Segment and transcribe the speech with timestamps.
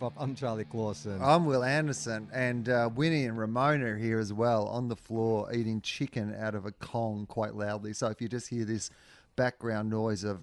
[0.00, 0.12] This is Tofop.
[0.18, 1.18] I'm Charlie Clausen.
[1.22, 5.52] I'm Wil Anderson, and uh, Winnie and Ramona are here as well on the floor
[5.52, 7.92] eating chicken out of a Kong quite loudly.
[7.92, 8.90] So if you just hear this
[9.36, 10.40] background noise of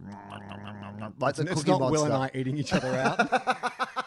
[1.20, 4.06] like the it's Cookie not Monster, Will and I eating each other out.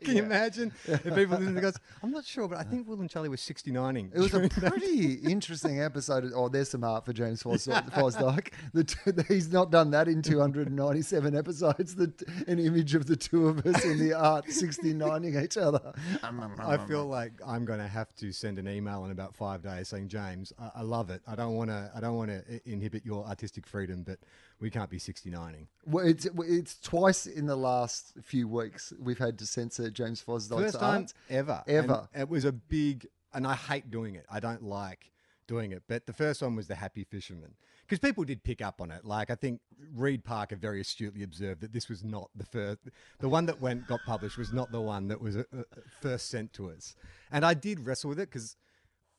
[0.04, 3.00] Can you imagine if people listen to goes, I'm not sure, but I think Wil
[3.00, 4.10] and Charlie were 69ing.
[4.14, 6.30] It was a pretty interesting episode.
[6.34, 7.42] Oh, there's some art for James.
[7.42, 8.52] Fosdike.
[8.72, 11.94] The two, he's not done that in 297 episodes.
[11.94, 12.12] The,
[12.46, 15.92] an image of the two of us in the art 69ing each other.
[16.22, 19.88] I feel like I'm going to have to send an email in about five days
[19.88, 21.22] saying, James, I, I love it.
[21.26, 21.90] I don't want to.
[21.94, 24.18] I don't want to inhibit your artistic freedom, but
[24.60, 25.66] we can't be 69ing.
[25.86, 30.72] Well, it's it's twice in the last few weeks we've had to censor James Fosdike's
[30.72, 31.14] First time art.
[31.28, 31.62] ever.
[31.66, 32.08] Ever.
[32.12, 34.26] And it was a big, and I hate doing it.
[34.30, 35.10] I don't like
[35.46, 35.82] doing it.
[35.88, 39.04] But the first one was the Happy Fisherman because people did pick up on it.
[39.04, 39.60] Like I think
[39.94, 42.78] Reed Parker very astutely observed that this was not the first.
[43.18, 45.62] The one that went got published was not the one that was uh, uh,
[46.00, 46.94] first sent to us.
[47.32, 48.56] And I did wrestle with it because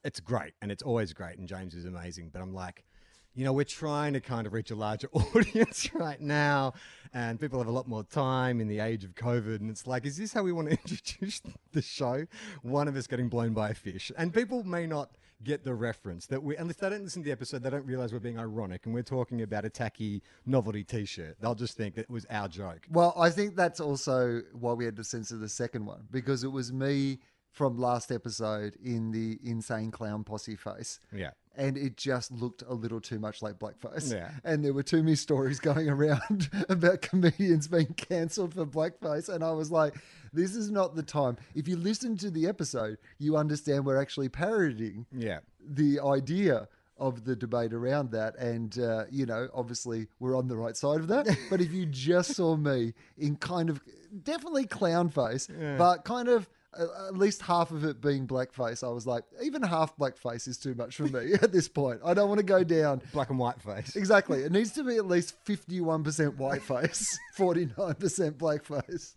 [0.04, 2.30] it's great and it's always great and James is amazing.
[2.32, 2.86] But I'm like,
[3.34, 6.74] you know, we're trying to kind of reach a larger audience right now,
[7.14, 9.60] and people have a lot more time in the age of COVID.
[9.60, 12.26] And it's like, is this how we want to introduce the show?
[12.62, 15.12] One of us getting blown by a fish, and people may not
[15.44, 18.14] get the reference that we, if they don't listen to the episode, they don't realize
[18.14, 21.38] we're being ironic and we're talking about a tacky novelty T-shirt.
[21.40, 22.82] They'll just think that it was our joke.
[22.92, 26.52] Well, I think that's also why we had to censor the second one because it
[26.52, 27.20] was me
[27.52, 31.00] from last episode in the insane clown posse face.
[31.14, 31.32] Yeah.
[31.56, 34.14] And it just looked a little too much like blackface.
[34.14, 34.32] Yeah.
[34.46, 39.28] And there were too many stories going around about comedians being cancelled for blackface.
[39.28, 39.96] And I was like,
[40.32, 41.36] this is not the time.
[41.54, 45.40] If you listen to the episode, you understand we're actually parodying Yeah.
[45.60, 48.38] the idea of the debate around that.
[48.38, 51.28] And, uh, you know, obviously we're on the right side of that.
[51.50, 53.82] but if you just saw me in kind of
[54.24, 55.48] definitely clown face,
[55.78, 56.48] but kind of
[56.78, 60.74] at least half of it being blackface, I was like, even half blackface is too
[60.74, 62.00] much for me at this point.
[62.04, 63.02] I don't want to go down.
[63.12, 63.96] Black and white face.
[63.96, 64.44] Exactly.
[64.44, 69.16] It needs to be at least 51% whiteface, 49% blackface.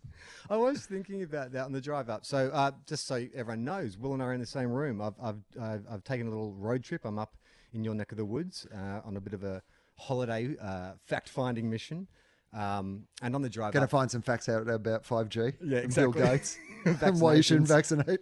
[0.49, 2.25] I was thinking about that on the drive up.
[2.25, 5.01] So, uh, just so everyone knows, Wil and I are in the same room.
[5.01, 7.05] I've, I've, I've, I've taken a little road trip.
[7.05, 7.37] I'm up
[7.73, 9.61] in your neck of the woods uh, on a bit of a
[9.97, 12.07] holiday uh, fact finding mission.
[12.55, 15.55] Um, and on the drive Going to find some facts out about 5G.
[15.61, 16.11] Yeah, and Bill.
[16.11, 16.57] Gates.
[16.85, 18.21] and why you shouldn't vaccinate.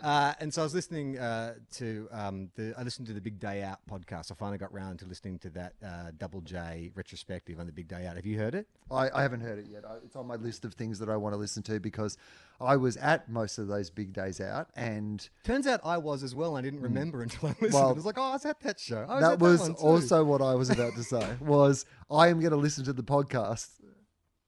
[0.00, 3.40] Uh, and so I was listening uh, to um, the I listened to the Big
[3.40, 4.30] Day Out podcast.
[4.30, 7.88] I finally got round to listening to that uh, Double J retrospective on the Big
[7.88, 8.14] Day Out.
[8.14, 8.68] Have you heard it?
[8.92, 9.84] I, I haven't heard it yet.
[9.84, 12.16] I, it's on my list of things that I want to listen to because
[12.60, 16.32] I was at most of those big days out, and Turns out I was as
[16.34, 16.56] well.
[16.56, 17.72] and I didn't remember until I listened.
[17.74, 19.04] Well, I was like, oh, I was at that show.
[19.08, 21.26] I was that at was one too." also what I was about to say.
[21.40, 23.68] Was I am going to listen to the podcast.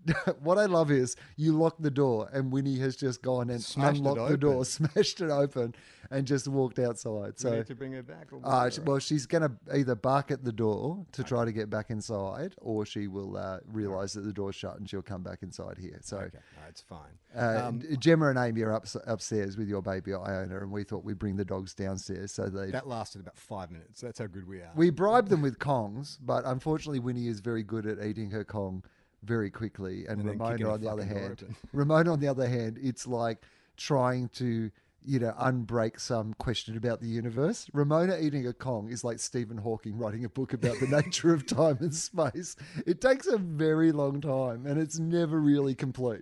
[0.41, 3.99] what I love is you lock the door, and Winnie has just gone and Smashed
[3.99, 5.75] unlocked the door, smashed it open,
[6.11, 7.39] and just walked outside.
[7.39, 7.51] So.
[7.51, 8.33] need to bring her back.
[8.33, 11.71] Or Uh, well, she's going to either bark at the door to try to get
[11.71, 15.43] back inside, or she will uh, realize that the door's shut and she'll come back
[15.43, 15.99] inside here.
[16.03, 17.19] So, okay, no, it's fine.
[17.37, 21.05] Uh, Um, Gemma and Amy are up, upstairs with your baby Iona, and we thought
[21.05, 22.33] we'd bring the dogs downstairs.
[22.33, 24.01] So they that lasted about five minutes.
[24.01, 24.73] That's how good we are.
[24.75, 28.83] we bribed them with Kongs, but unfortunately, Winnie is very good at eating her Kong
[29.23, 30.07] very quickly.
[30.07, 31.45] And, And Ramona, on the other hand.
[31.73, 33.43] Ramona, on the other hand, it's like
[33.77, 34.71] trying to.
[35.03, 37.71] You know, unbreak some question about the universe.
[37.73, 41.47] Ramona eating a Kong is like Stephen Hawking writing a book about the nature of
[41.47, 42.55] time and space.
[42.85, 46.21] It takes a very long time and it's never really complete.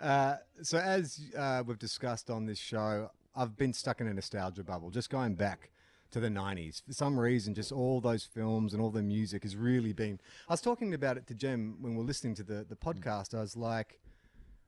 [0.00, 4.64] Uh, so as uh, we've discussed on this show, I've been stuck in a nostalgia
[4.64, 5.70] bubble, just going back
[6.10, 6.82] to the 90s.
[6.86, 10.18] For some reason, just all those films and all the music has really been.
[10.48, 13.34] I was talking about it to Jem when we were listening to the, the podcast.
[13.34, 14.00] I was like,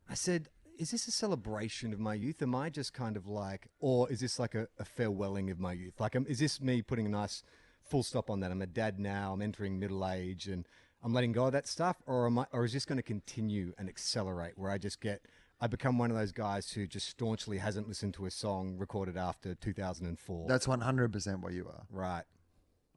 [0.08, 0.48] I said,
[0.78, 2.40] is this a celebration of my youth?
[2.42, 5.72] Am I just kind of like, or is this like a, a farewelling of my
[5.72, 6.00] youth?
[6.00, 7.42] Like, um, is this me putting a nice
[7.82, 8.50] full stop on that?
[8.50, 9.32] I'm a dad now.
[9.32, 10.66] I'm entering middle age, and
[11.02, 13.72] I'm letting go of that stuff, or am I, or is this going to continue
[13.78, 15.26] and accelerate where I just get,
[15.60, 19.16] I become one of those guys who just staunchly hasn't listened to a song recorded
[19.16, 20.46] after 2004.
[20.48, 21.82] That's 100% what you are.
[21.90, 22.24] right.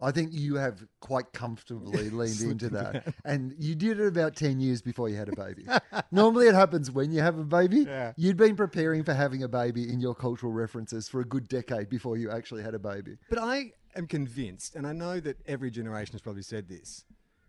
[0.02, 3.14] I think you have quite comfortably leaned into that.
[3.24, 5.66] And you did it about 10 years before you had a baby.
[6.12, 7.86] Normally it happens when you have a baby.
[7.88, 8.12] Yeah.
[8.18, 11.90] You'd been preparing for having a baby in your cultural references for a good decade
[11.90, 13.18] before you actually had a baby.
[13.30, 17.06] But I am convinced, and I know that every generation has probably said this,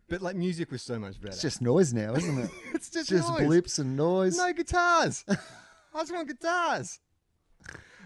[0.08, 1.32] but like music was so much better.
[1.32, 2.50] It's just noise now, isn't it?
[2.74, 3.46] it's just, just noise.
[3.46, 4.36] blips and noise.
[4.36, 5.24] No guitars.
[5.28, 7.00] I just want guitars.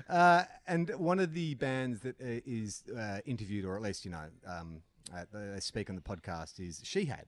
[0.08, 4.10] Uh, and one of the bands that uh, is uh, interviewed, or at least you
[4.10, 4.80] know, um,
[5.14, 7.24] uh, they speak on the podcast, is Shihad,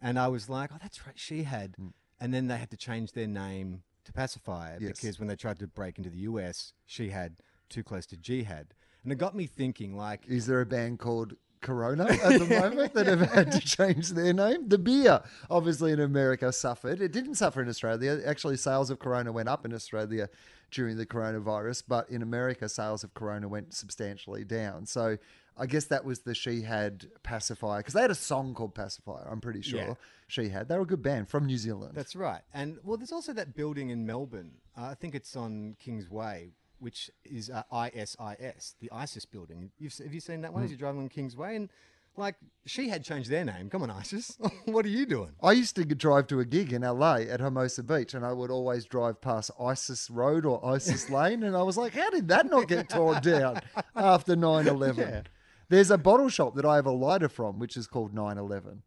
[0.00, 1.74] and I was like, oh, that's right, Shihad,
[2.20, 5.00] and then they had to change their name to Pacifier Yes.
[5.00, 7.34] because when they tried to break into the US, Shihad
[7.68, 8.68] too close to Jihad,
[9.02, 12.92] and it got me thinking, like, Is there a band called Corona at the moment
[12.94, 14.68] that have had to change their name?
[14.68, 17.00] The beer, obviously in America, suffered.
[17.00, 18.20] It didn't suffer in Australia.
[18.26, 20.28] Actually, sales of Corona went up in Australia
[20.70, 24.86] during the coronavirus, but in America, sales of Corona went substantially down.
[24.86, 25.18] So
[25.56, 29.28] I guess that was the Shihad Pacifier because they had a song called Pacifier.
[29.30, 29.94] I'm pretty sure Yeah.
[30.28, 30.68] Shihad.
[30.68, 31.92] They were a good band from New Zealand.
[31.94, 32.40] That's right.
[32.54, 34.52] And well, there's also that building in Melbourne.
[34.76, 39.70] Uh, I think it's on Kings Way, which is uh, ISIS, the ISIS building.
[39.78, 41.54] You've, have you seen that one as you're driving on Kings Way?
[41.54, 41.68] And
[42.16, 42.34] like,
[42.66, 43.70] Shihad changed their name.
[43.70, 44.36] Come on, ISIS.
[44.64, 45.30] what are you doing?
[45.40, 48.50] I used to drive to a gig in LA at Hermosa Beach, and I would
[48.50, 52.50] always drive past ISIS Road or ISIS Lane, and I was like, how did that
[52.50, 53.60] not get torn down
[53.94, 55.24] after 9 11?
[55.68, 58.82] There's a bottle shop that I have a lighter from, which is called 9 11.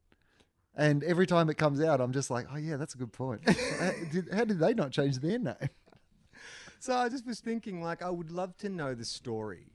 [0.77, 3.41] And every time it comes out, I'm just like, oh, yeah, that's a good point.
[4.33, 5.69] how did they not change their name?
[6.85, 9.71] So I just was thinking, like, I would love to know the story.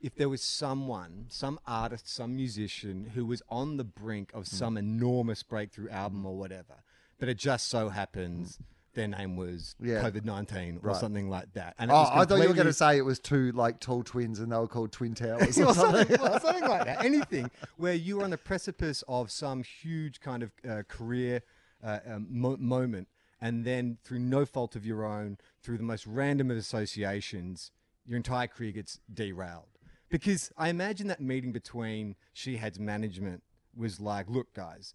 [0.00, 4.76] If there was someone, some artist, some musician who was on the brink of some
[4.76, 6.82] enormous breakthrough album or whatever,
[7.20, 8.58] but it just so happens
[8.94, 10.02] their name was Yeah.
[10.02, 10.96] COVID 19 or Right.
[10.96, 11.76] something like that.
[11.78, 13.52] And it Oh, was I thought you were going completely- to say it was two
[13.52, 16.08] like tall twins and they were called Twin Towers or or something.
[16.08, 17.04] something, well, something like that.
[17.04, 21.42] Anything where you were on the precipice of some huge kind of uh, career
[21.84, 23.06] uh, um, mo- moment,
[23.40, 27.70] and then through no fault of your own, through the most random of associations,
[28.04, 29.78] your entire career gets derailed.
[30.08, 33.42] Because I imagine that meeting between Shihad's management
[33.76, 34.92] was like, look, guys,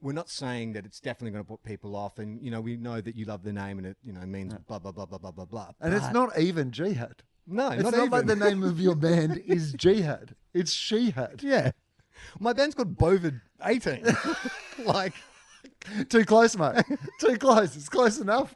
[0.00, 2.76] we're not saying that it's definitely going to put people off, and you know we
[2.76, 5.18] know that you love the name and it you know means blah blah blah blah
[5.18, 5.70] blah blah blah.
[5.80, 7.22] And it's not even Jihad.
[7.46, 10.36] no, It's not, not, like the name of your band is Jihad.
[10.52, 11.42] It's She Had.
[11.42, 11.72] Yeah.
[12.38, 14.04] My band's called Bovid 18.
[14.84, 15.14] like,
[16.08, 16.84] Too close, mate.
[17.20, 17.76] Too close.
[17.76, 18.54] It's close enough.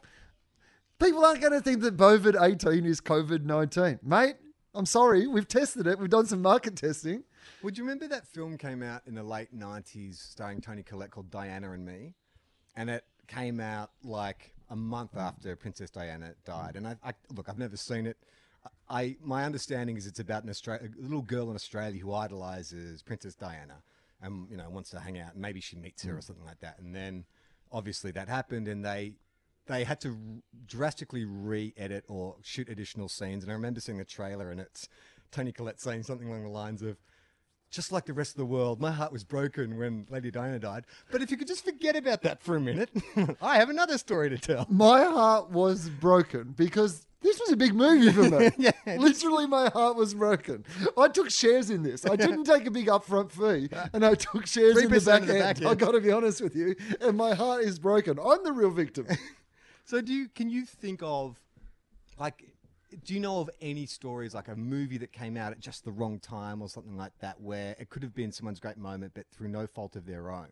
[0.99, 3.99] People aren't going to think that COVID 18 is COVID 19.
[4.03, 4.35] Mate,
[4.73, 5.27] I'm sorry.
[5.27, 5.97] We've tested it.
[5.97, 7.23] We've done some market testing.
[7.63, 11.31] would you remember that film came out in the late 90s starring Toni Collette called
[11.31, 12.13] Diana and Me?
[12.75, 16.75] And it came out like a month after Princess Diana died.
[16.75, 18.17] And I, I look, I've never seen it.
[18.89, 23.01] I my understanding is it's about an Austra- a little girl in Australia who idolizes
[23.01, 23.83] Princess Diana
[24.21, 25.35] and you know wants to hang out.
[25.35, 26.23] Maybe she meets her or mm.
[26.23, 26.79] something like that.
[26.79, 27.25] And then
[27.71, 29.13] obviously that happened, and they
[29.67, 33.43] they had to drastically re-edit or shoot additional scenes.
[33.43, 34.89] And I remember seeing the trailer, and it's
[35.31, 36.97] Toni Collette saying something along the lines of.
[37.71, 40.85] Just like the rest of the world, my heart was broken when Lady Diana died.
[41.11, 42.89] But if you could just forget about that for a minute,
[43.43, 44.65] I have another story to tell.
[44.71, 48.51] My heart was broken because this was a big movie for me.
[48.57, 48.71] Yeah.
[48.97, 50.65] Literally, my heart was broken.
[50.97, 52.05] I took shares in this.
[52.05, 55.27] I didn't take a big upfront fee, and I took shares in the back in
[55.27, 55.59] the end.
[55.59, 55.79] back I end.
[55.79, 58.19] got to be honest with you, and my heart is broken.
[58.19, 59.07] I'm the real victim.
[59.85, 61.39] So do you can you think of
[62.19, 62.53] like
[63.03, 65.91] do you know of any stories like a movie that came out at just the
[65.91, 69.25] wrong time or something like that where it could have been someone's great moment but
[69.31, 70.49] through no fault of their own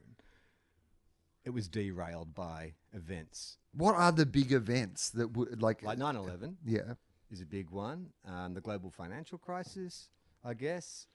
[1.46, 5.80] it was derailed by events What are the big events that would like?
[5.84, 6.94] like 9/11 yeah,
[7.32, 8.00] is a big one
[8.32, 10.10] um, the global financial crisis
[10.44, 11.08] I guess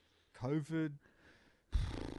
[0.43, 0.93] covid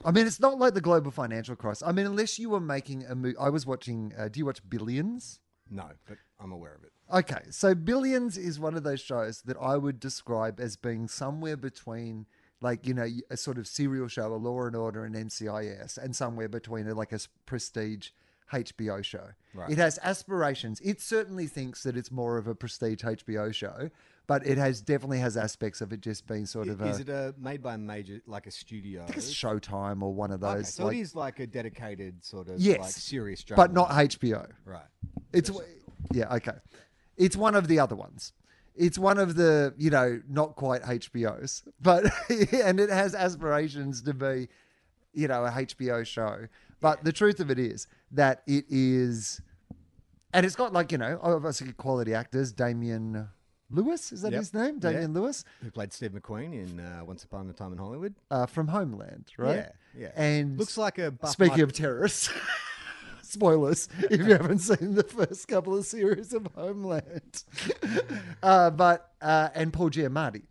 [0.05, 1.84] I mean, it's not like the global financial crisis.
[1.88, 3.38] I mean, unless you were making a movie.
[3.38, 4.12] I was watching.
[4.17, 5.39] Uh, do you watch Billions?
[5.70, 9.58] no but I'm aware of it Okay, so Billions is one of those shows that
[9.62, 12.25] I would describe as being somewhere between,
[12.60, 16.15] like you know, a sort of serial show, a Law and Order, and NCIS, and
[16.15, 18.10] somewhere between a, like a prestige
[18.53, 19.29] HBO show.
[19.53, 19.69] Right.
[19.69, 20.79] It has aspirations.
[20.81, 23.89] It certainly thinks that it's more of a prestige HBO show,
[24.27, 27.10] but it has definitely has aspects of it just being sort of a, is it
[27.10, 30.39] a made by a major like a studio I think it's Showtime or one of
[30.39, 30.51] those.
[30.53, 33.74] okay, so like, it is like a dedicated sort of Yes, like serious drama but
[33.74, 34.48] not HBO.
[34.65, 34.86] right
[35.33, 35.51] It's
[36.12, 36.57] yeah okay.
[37.17, 38.33] it's one of the other ones.
[38.75, 44.15] It's one of the, you know, not quite HBOs, but and it has aspirations to
[44.15, 44.48] be,
[45.13, 46.48] you know, a HBO show.
[46.84, 49.42] But the truth of it is that it is,
[50.34, 52.52] and it's got like you know, obviously quality actors.
[52.52, 53.30] Damian
[53.72, 54.40] Lewis is that Yep.
[54.42, 54.80] his name?
[54.80, 58.16] Damian Lewis Who played Steve McQueen in uh, Once Upon a Time in Hollywood?
[58.30, 59.56] uh, from Homeland, right?
[59.56, 60.12] Yeah, yeah.
[60.13, 62.30] And Looks like a buff speaking of terrorists.
[63.22, 67.46] Spoilers if you haven't seen the first couple of series of Homeland.
[68.44, 70.44] uh, but, uh, and Paul Giamatti.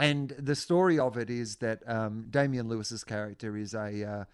[0.00, 4.04] And the story of it is that um, Damian Lewis's character is a.
[4.04, 4.24] Uh,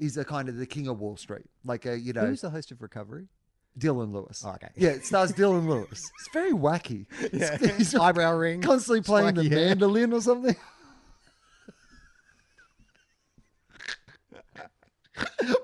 [0.00, 2.50] is a kind of the king of Wall Street, like a you know Who's the
[2.50, 3.26] host of Recovery?
[3.78, 4.42] Dylan Lewis.
[4.44, 4.68] Oh, okay.
[4.76, 6.10] Yeah, it stars Dylan Lewis.
[6.18, 7.06] It's very wacky.
[7.32, 7.56] Yeah.
[7.78, 8.60] He's Eyebrow ring.
[8.62, 9.68] constantly playing the hair.
[9.68, 10.56] mandolin or something.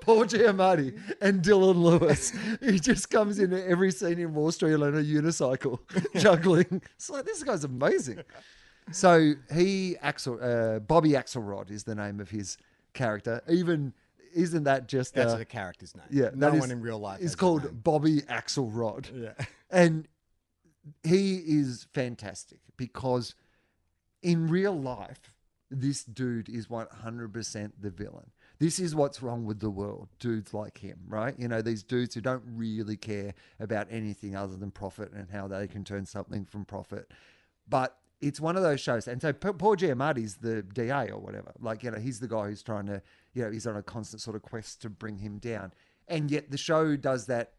[0.00, 2.32] Paul Giamatti and Dylan Lewis.
[2.60, 5.78] He just comes into every scene in Wall Street on a unicycle,
[6.20, 6.82] juggling.
[6.96, 8.20] It's like this guy's amazing.
[8.92, 12.56] So he Axel uh, Bobby Axelrod is the name of his
[12.94, 13.40] character.
[13.48, 13.92] Even
[14.36, 16.06] isn't that just That's a character's name.
[16.10, 16.30] yeah?
[16.34, 17.20] no that one is- in real life.
[17.20, 17.82] has that called.
[17.82, 19.44] Bobby Axelrod Yeah.
[19.70, 20.06] and
[21.02, 23.34] he is fantastic because
[24.22, 25.32] in real life
[25.70, 30.78] this dude is 100% the villain this is what's wrong with the world dudes like
[30.78, 35.10] him right you know these dudes who don't really care about anything other than profit
[35.12, 37.10] and how they can turn something from profit
[37.68, 41.52] but it's one of those shows and so Pa- paul giamatti's the da or whatever
[41.60, 43.02] like you know he's the guy who's trying to
[43.36, 45.72] you know he's on a constant sort of quest to bring him down
[46.08, 47.52] and yet the show does that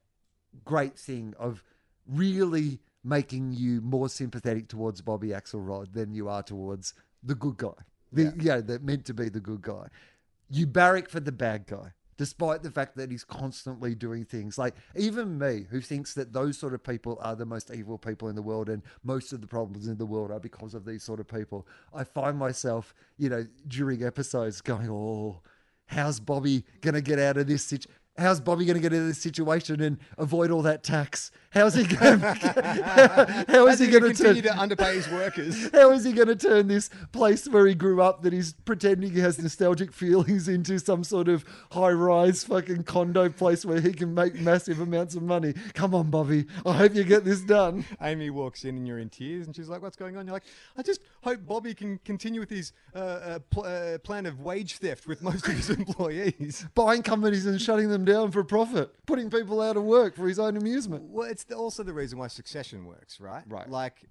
[0.65, 1.63] great thing of
[2.07, 6.93] really making you more sympathetic towards Bobby Axelrod than you are towards
[7.23, 7.69] the good guy.
[8.11, 8.61] The, yeah.
[8.61, 9.87] that meant to be the good guy.
[10.49, 14.75] You barrack for the bad guy, despite the fact that he's constantly doing things like
[14.95, 18.35] even me, who thinks that those sort of people are the most evil people in
[18.35, 21.19] the world, and most of the problems in the world are because of these sort
[21.19, 21.67] of people.
[21.93, 25.41] I find myself, you know, during episodes going, "Oh,
[25.87, 29.19] how's Bobby gonna get out of this situation?" How's Bobby going to get into this
[29.19, 31.29] situation and avoid all that tax?
[31.51, 32.19] How's he going?
[32.19, 34.53] how is How's he going to continue turn?
[34.55, 35.69] to underpay his workers?
[35.73, 39.11] How is he going to turn this place where he grew up that he's pretending
[39.11, 43.93] he has nostalgic feelings into some sort of high rise fucking condo place where he
[43.93, 45.53] can make massive amounts of money?
[45.73, 46.45] Come on, Bobby.
[46.65, 47.85] I hope you get this done.
[48.01, 50.45] Amy walks in and you're in tears, and she's like, "What's going on?" You're like,
[50.75, 54.77] "I just hope Bobby can continue with his uh, uh, pl- uh, plan of wage
[54.77, 55.69] theft with most of his
[56.07, 60.27] employees." Buying companies and shutting them down for profit, putting people out of work for
[60.27, 61.03] his own amusement.
[61.09, 63.43] Well, it's also the reason why Succession works, right?
[63.47, 63.69] Right.
[63.69, 64.05] Like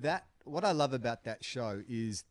[0.00, 0.26] that.
[0.44, 2.24] What I love about that show is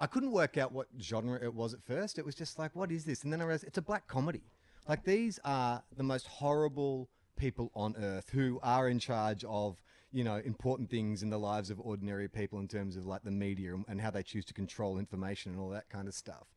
[0.00, 2.18] I couldn't work out what genre it was at first.
[2.18, 3.22] It was just like, what is this?
[3.22, 4.42] And then I realized it's a black comedy.
[4.88, 9.80] Like these are the most horrible people on earth who are in charge of
[10.12, 13.30] you know important things in the lives of ordinary people in terms of like the
[13.30, 16.48] media and, and how they choose to control information and all that kind of stuff.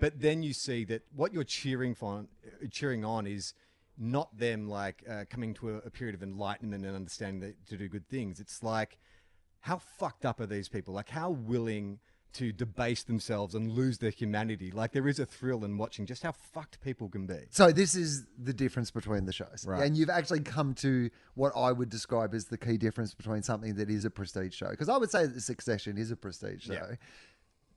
[0.00, 2.26] But then you see that what you're cheering for,
[2.70, 3.54] cheering on is
[3.98, 7.76] not them like uh, coming to a, a period of enlightenment and understanding that, to
[7.76, 8.40] do good things.
[8.40, 8.98] It's like
[9.60, 10.94] how fucked up are these people?
[10.94, 12.00] Like how willing
[12.32, 14.70] to debase themselves and lose their humanity?
[14.70, 17.40] Like there is a thrill in watching just how fucked people can be.
[17.50, 19.82] So this is the difference between the shows, Right.
[19.84, 23.74] and you've actually come to what I would describe as the key difference between something
[23.74, 24.70] that is a prestige show.
[24.70, 26.72] Because I would say that Succession is a prestige show.
[26.72, 26.94] Yeah.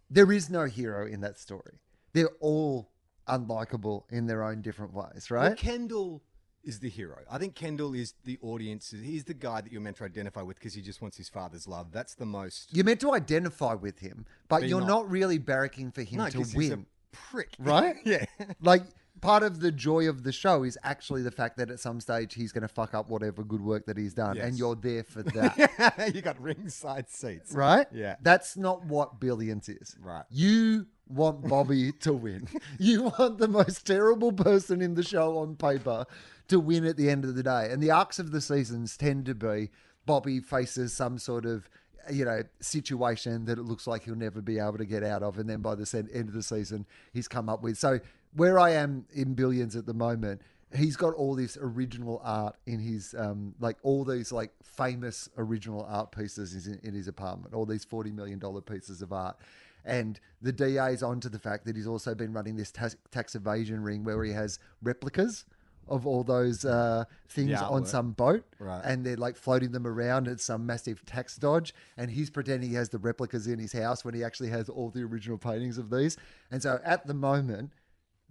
[0.10, 1.80] There is no hero in that story.
[2.14, 2.90] They're all
[3.28, 5.58] unlikable in their own different ways, Well, right?
[5.58, 6.22] Kendall
[6.64, 7.18] is the hero.
[7.30, 8.92] I think Kendall is the audience.
[8.92, 11.68] He's the guy that you're meant to identify with because he just wants his father's
[11.68, 11.92] love.
[11.92, 12.70] That's the most.
[12.76, 14.88] You're meant to identify with him, but, But you're not.
[14.88, 15.10] not.
[15.12, 16.86] really barracking for him no, to 'cause he's a win.
[17.12, 17.56] prick.
[17.60, 17.98] Right?
[18.06, 18.26] yeah.
[18.62, 18.84] like
[19.22, 22.34] part of the joy of the show is actually the fact that at some stage
[22.34, 25.22] he's going to fuck up whatever good work that he's done, and you're there for
[25.38, 26.12] that.
[26.16, 27.52] you got ringside seats.
[27.54, 27.88] right?
[27.94, 28.16] Yeah.
[28.22, 29.96] That's not what Billions is.
[30.02, 30.24] Right.
[30.30, 32.48] You want Bobby to win.
[32.80, 36.06] You want the most terrible person in the show on paper
[36.48, 37.70] to win at the end of the day.
[37.72, 39.70] And the arcs of the seasons tend to be
[40.06, 41.70] Bobby faces some sort of
[42.12, 45.38] you know situation that it looks like he'll never be able to get out of
[45.38, 47.98] and then by the end of the season he's come up with so
[48.36, 50.42] where i am in billions at the moment
[50.76, 55.86] he's got all this original art in his um like all these like famous original
[55.90, 59.38] art pieces in, in his apartment all these 40 million dollar pieces of art
[59.86, 63.82] and the DA's onto the fact that he's also been running this tax, tax evasion
[63.84, 65.46] ring where he has replicas
[65.90, 68.82] of all those uh, things Yeah, on some boat, Right.
[68.86, 70.30] and they're like floating them around.
[70.30, 74.06] It's some massive tax dodge, and he's pretending he has the replicas in his house
[74.06, 76.16] when he actually has all the original paintings of these.
[76.52, 77.74] And so at the moment,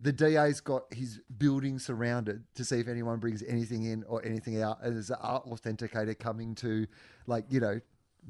[0.01, 4.61] the DA's got his building surrounded to see if anyone brings anything in or anything
[4.63, 4.83] out.
[4.83, 6.87] And there's an art authenticator coming to,
[7.27, 7.81] like, you know,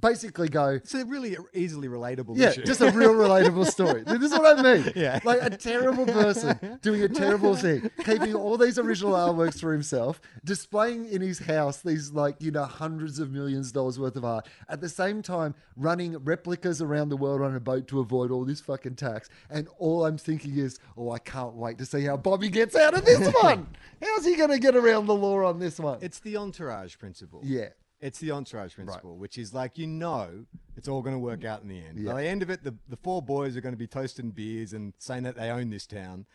[0.00, 2.64] basically go, It's a really easily relatable yeah, issue.
[2.64, 4.02] just a real relatable story.
[4.06, 4.92] This is what I mean.
[4.96, 5.20] Yeah.
[5.24, 10.20] Like a terrible person doing a terrible thing, keeping all these original artworks for himself,
[10.44, 14.24] displaying in his house these like, you know, hundreds of millions of dollars worth of
[14.24, 14.48] art.
[14.68, 18.44] At the same time, running replicas around the world on a boat to avoid all
[18.44, 19.28] this fucking tax.
[19.50, 22.94] And all I'm thinking is, oh, I can't wait to see how Bobby gets out
[22.94, 23.68] of this one.
[24.02, 25.98] How's he going to get around the law on this one?
[26.02, 27.40] It's the entourage principle.
[27.44, 27.68] yeah.
[28.02, 30.44] It's the entourage principle, which is like you know
[30.76, 31.98] it's all going to work out in the end.
[31.98, 32.12] Yeah.
[32.12, 34.72] By the end of it, the, the four boys are going to be toasting beers
[34.72, 36.26] and saying that they own this town.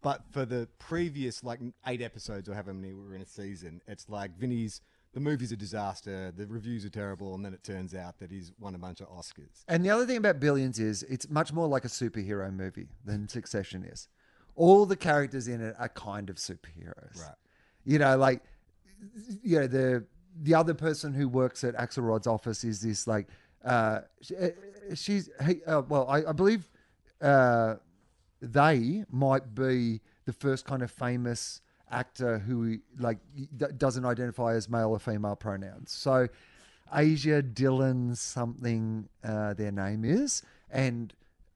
[0.00, 3.82] But for the previous like eight episodes or however many we were in a season,
[3.86, 4.80] it's like Vinny's
[5.12, 8.50] the movie's a disaster, the reviews are terrible, and then it turns out that he's
[8.58, 9.62] won a bunch of Oscars.
[9.68, 13.28] And the other thing about Billions is it's much more like a superhero movie than
[13.28, 14.08] Succession is.
[14.56, 17.20] All the characters in it are kind of superheroes.
[17.20, 17.34] Right.
[17.84, 18.42] You know, like
[19.42, 20.04] you know, the
[20.42, 23.28] the other person who works at Axelrod's office is this like
[23.64, 24.48] uh she- uh,
[24.94, 26.68] she's he, uh, well, I, I believe
[27.20, 27.76] uh
[28.40, 31.60] they might be the first kind of famous
[31.90, 33.18] actor who like
[33.78, 35.92] doesn't identify as male or female pronouns.
[35.92, 36.28] So
[36.92, 41.12] Asia Dillon something uh, their name is, and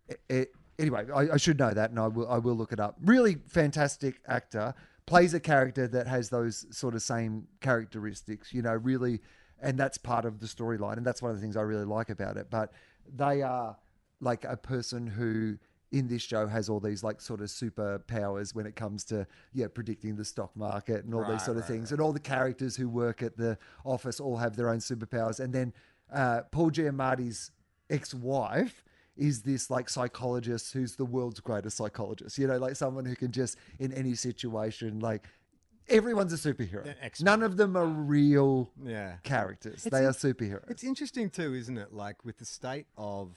[0.08, 2.80] it, it, anyway, I, I should know that, and I will I will look it
[2.80, 2.96] up.
[3.04, 4.74] Really fantastic actor
[5.08, 9.20] plays a character that has those sort of same characteristics, you know, really,
[9.60, 12.10] and that's part of the storyline, and that's one of the things I really like
[12.10, 12.48] about it.
[12.50, 12.72] But
[13.12, 13.76] they are
[14.20, 15.58] like a person who
[15.90, 19.66] in this show has all these like sort of superpowers when it comes to yeah
[19.72, 21.92] predicting the stock market and all these sort of things.
[21.92, 25.40] and all the characters who work at the office all have their own superpowers.
[25.40, 25.72] And then
[26.12, 27.50] uh, Paul Giamatti's
[27.88, 28.84] ex-wife
[29.18, 33.30] is this like psychologist who's the world's greatest psychologist you know like someone who can
[33.32, 35.24] just in any situation like
[35.88, 39.16] everyone's a superhero none of them are real Yeah.
[39.24, 41.92] characters It's they in- are superheroes It's interesting too, isn't it?
[41.92, 43.32] Like with the state of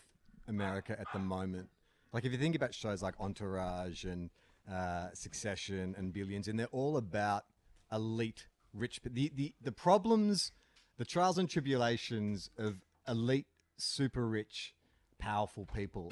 [0.48, 1.70] America at the moment.
[2.14, 4.30] Like if you think about shows like Entourage and
[4.72, 7.46] uh, Succession and Billions, and they're all about
[7.92, 9.00] elite rich.
[9.04, 10.52] The the the problems,
[10.98, 14.76] the trials and tribulations of elite, super rich,
[15.22, 16.12] powerful people.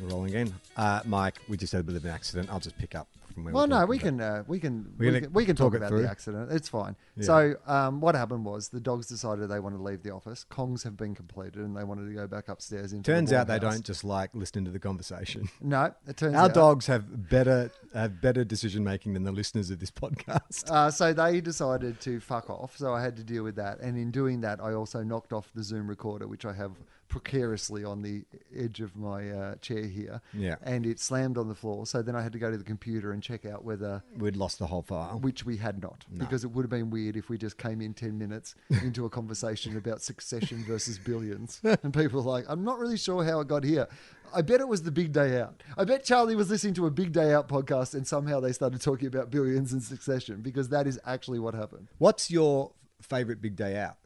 [0.00, 0.54] Rolling in.
[0.76, 2.48] Uh, Mike, we just had a bit of an accident.
[2.50, 5.32] I'll just pick up from where Well, no, we can, uh, we can, we can,
[5.32, 6.02] we can talk talk about through?
[6.02, 6.50] the accident.
[6.52, 6.96] It's fine.
[7.16, 7.24] Yeah.
[7.24, 10.44] So, um, what happened was the dogs decided they wanted to leave the office.
[10.50, 12.92] Kongs have been completed, and they wanted to go back upstairs.
[12.92, 15.48] Into Turns the out they don't just like listening to the conversation.
[15.62, 16.54] No, it turns out Our out.
[16.54, 20.70] dogs have better have better decision making than the listeners of this podcast.
[20.70, 22.76] Uh, so they decided to fuck off.
[22.76, 25.50] So I had to deal with that, and in doing that, I also knocked off
[25.54, 26.72] the Zoom recorder, which I have
[27.10, 28.22] precariously on the
[28.56, 30.22] edge of my uh, chair here.
[30.32, 30.54] Yeah.
[30.62, 31.84] and it slammed on the floor.
[31.84, 34.58] So then I had to go to the computer and check out whether We'd lost
[34.58, 35.18] the whole file.
[35.20, 37.92] which we had not, because it would have been weird if we just came in
[37.92, 41.60] 10 minutes into a conversation about succession versus billions.
[41.82, 43.86] And people were like, I'm not really sure how it got here.
[44.32, 45.60] I bet it was the big day out.
[45.76, 48.80] I bet Charlie was listening to a big day out podcast and somehow they started
[48.80, 51.88] talking about billions and succession because that is actually what happened.
[51.98, 52.70] What's your
[53.02, 53.96] favorite big day out?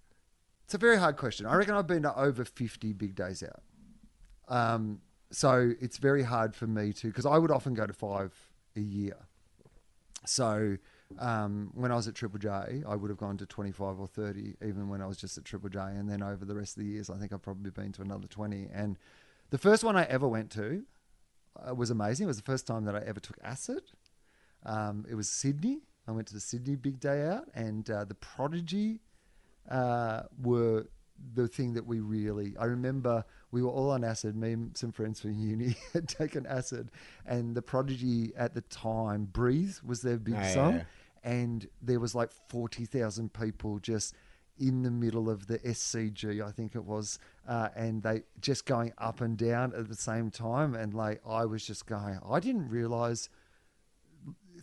[0.64, 1.46] It's a very hard question.
[1.46, 3.62] I reckon I've been to over 50 big days out.
[4.48, 5.00] Um,
[5.31, 8.33] so it's very hard for me to, because I would often go to five
[8.77, 9.16] a year.
[10.27, 10.77] So
[11.18, 14.55] um, when I was at Triple J, I would have gone to 25 or 30,
[14.66, 15.81] even when I was just at Triple J.
[15.81, 18.27] And then over the rest of the years, I think I've probably been to another
[18.27, 18.68] 20.
[18.72, 18.98] And
[19.50, 20.85] the first one I ever went to
[21.57, 22.24] uh, was amazing.
[22.24, 23.83] It was the first time that I ever took acid.
[24.64, 25.81] Um, it was Sydney.
[26.09, 29.00] I went to the Sydney Big Day Out, and uh, the Prodigy
[29.70, 30.87] uh, were
[31.35, 32.55] the thing that we really.
[32.59, 34.37] I remember we were all on acid.
[34.37, 36.90] Me and some friends from uni had taken acid,
[37.27, 40.85] and the Prodigy at the time, "Breathe" was their big Oh, song, yeah.
[41.22, 44.14] and there was like forty thousand people just
[44.59, 48.92] in the middle of the SCG, I think it was, uh, and they just going
[48.98, 52.68] up and down at the same time, and like I was just going, I didn't
[52.68, 53.29] realize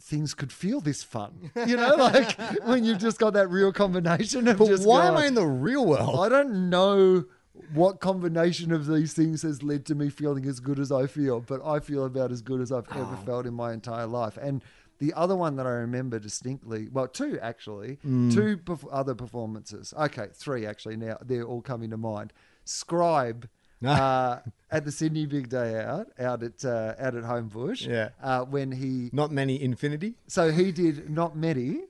[0.02, 1.52] things could feel this fun.
[1.68, 5.18] You know, like when you've just got that real combination of But just why am
[5.18, 6.20] I in the real world?
[6.20, 7.26] I don't know
[7.74, 11.42] what combination of these things has led to me feeling as good as I feel,
[11.42, 14.38] but I feel about as good as I've ever felt in my entire life.
[14.38, 14.64] And
[15.00, 18.30] the other one that I remember distinctly, well, two actually, hmm.
[18.30, 19.94] two perf- other performances.
[19.98, 20.96] Okay, three actually.
[20.96, 22.34] Now they're all coming to mind.
[22.66, 23.50] Scribe.
[23.86, 24.40] uh,
[24.70, 28.10] at the Sydney Big Day Out, out at uh, out at Homebush, Yeah.
[28.22, 30.16] uh, when he Not many infinity.
[30.28, 31.82] so he did not many,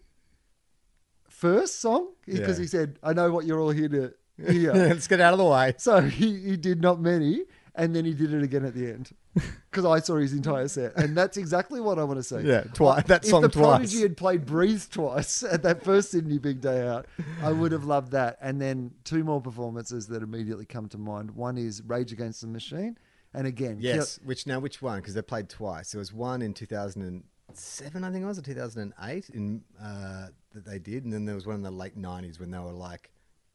[1.29, 2.63] first song because Yeah.
[2.63, 4.13] he said, "I know what you're all here to
[4.51, 5.73] hear." Let's get out of the way.
[5.77, 7.43] so he, he did not many,
[7.75, 9.11] and then he did it again at the end
[9.69, 12.47] because I saw his entire set, and that's exactly what I want to see.
[12.47, 13.03] Yeah, twice.
[13.05, 13.45] That song.
[13.45, 13.67] if the twice.
[13.67, 17.05] Prodigy had played "Breathe" twice at that first Sydney Big Day Out,
[17.41, 18.37] I would have loved that.
[18.41, 21.31] And then two more performances that immediately come to mind.
[21.31, 22.97] One is Rage Against the Machine,
[23.33, 24.19] and again, Kill- Yes.
[24.23, 24.59] Which now?
[24.59, 24.99] Which one?
[24.99, 25.91] Because they played twice.
[25.91, 30.79] There was one in 2007, I think it was, or 2008, in uh, that they
[30.79, 33.11] did, and then there was one in the late 90s when they were like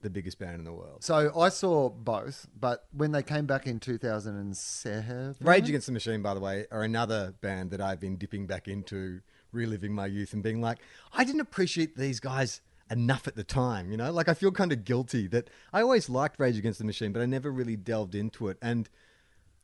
[0.06, 1.02] the biggest band in the world.
[1.02, 6.22] So I saw both, but when they came back in 2007, Rage Against the Machine,
[6.22, 10.32] by the way, are another band that I've been dipping back into, reliving my youth
[10.32, 10.78] and being like,
[11.12, 14.12] I didn't appreciate these guys enough at the time, you know?
[14.12, 17.20] Like, I feel kind of guilty that I always liked Rage Against the Machine, but
[17.20, 18.58] I never really delved into it.
[18.62, 18.88] And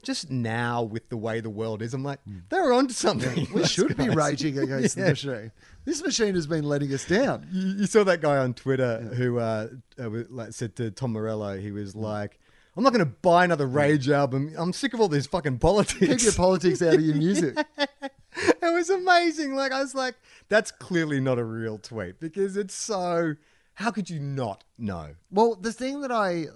[0.03, 3.47] just now, with the way the world is, I'm like, they're onto something.
[3.55, 5.05] we should be raging against Yeah.
[5.05, 5.53] the machine.
[5.85, 7.47] This machine has been letting us down.
[7.53, 11.59] You, you saw that guy on Twitter who uh, uh, like, said to Tom Morello,
[11.59, 12.01] he was Mm.
[12.03, 12.39] like,
[12.77, 14.55] I'm not going to buy another Rage album.
[14.57, 15.99] I'm sick of all this fucking politics.
[16.07, 17.57] Keep your politics out of your music.
[17.79, 19.55] it was amazing.
[19.55, 20.15] Like I was like,
[20.49, 23.35] that's clearly not a real tweet because it's so.
[23.75, 25.15] How could you not know?
[25.31, 26.47] Well, the thing that I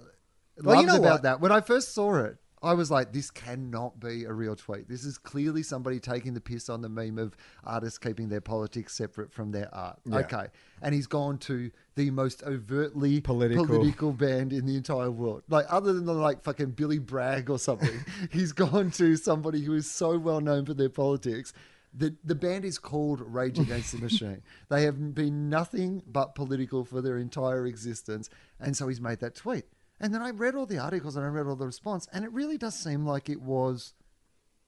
[0.63, 1.21] Well, loved you know about what?
[1.23, 4.87] that when I first saw it, I was like, "This cannot be a real tweet.
[4.87, 8.93] This is clearly somebody taking the piss on the meme of artists keeping their politics
[8.93, 10.17] separate from their art." Yeah.
[10.17, 10.47] Okay,
[10.81, 13.65] and he's gone to the most overtly Political.
[13.65, 15.43] political band in the entire world.
[15.49, 19.73] Like, other than the, like fucking Billy Bragg or something, he's gone to somebody who
[19.73, 21.53] is so well known for their politics.
[21.93, 24.41] The, the band is called Rage Against the Machine.
[24.69, 28.29] They have been nothing but political for their entire existence.
[28.59, 29.65] And so he's made that tweet.
[29.99, 32.31] And then I read all the articles and I read all the response, and it
[32.31, 33.93] really does seem like it was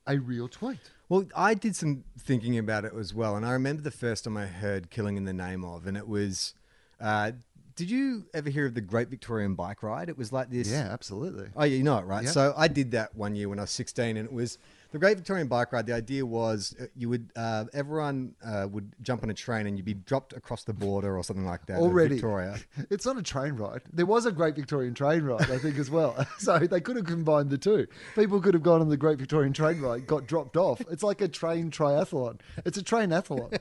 [0.07, 0.79] a real tweet.
[1.07, 4.37] Well, I did some thinking about it as well, and I remember the first time
[4.37, 6.53] I heard "Killing in the Name of," and it was.
[6.99, 7.31] Uh,
[7.75, 10.09] did you ever hear of the Great Victorian Bike Ride?
[10.09, 10.69] It was like this.
[10.69, 11.47] Yeah, absolutely.
[11.55, 12.25] Oh, yeah, you know it, right?
[12.25, 12.31] Yeah.
[12.31, 14.57] So I did that one year when I was 16, and it was
[14.91, 15.85] the Great Victorian Bike Ride.
[15.85, 19.77] The idea was uh, you would, uh, everyone uh, would jump on a train and
[19.77, 21.77] you'd be dropped across the border or something like that.
[21.77, 22.15] Already.
[22.15, 22.57] Victoria.
[22.89, 23.81] It's not a train ride.
[23.91, 26.25] There was a Great Victorian train ride, I think, as well.
[26.39, 27.87] so they could have combined the two.
[28.15, 30.81] People could have gone on the Great Victorian train ride, got dropped off.
[30.89, 32.39] It's like a train triathlon.
[32.65, 33.59] It's a train athlon.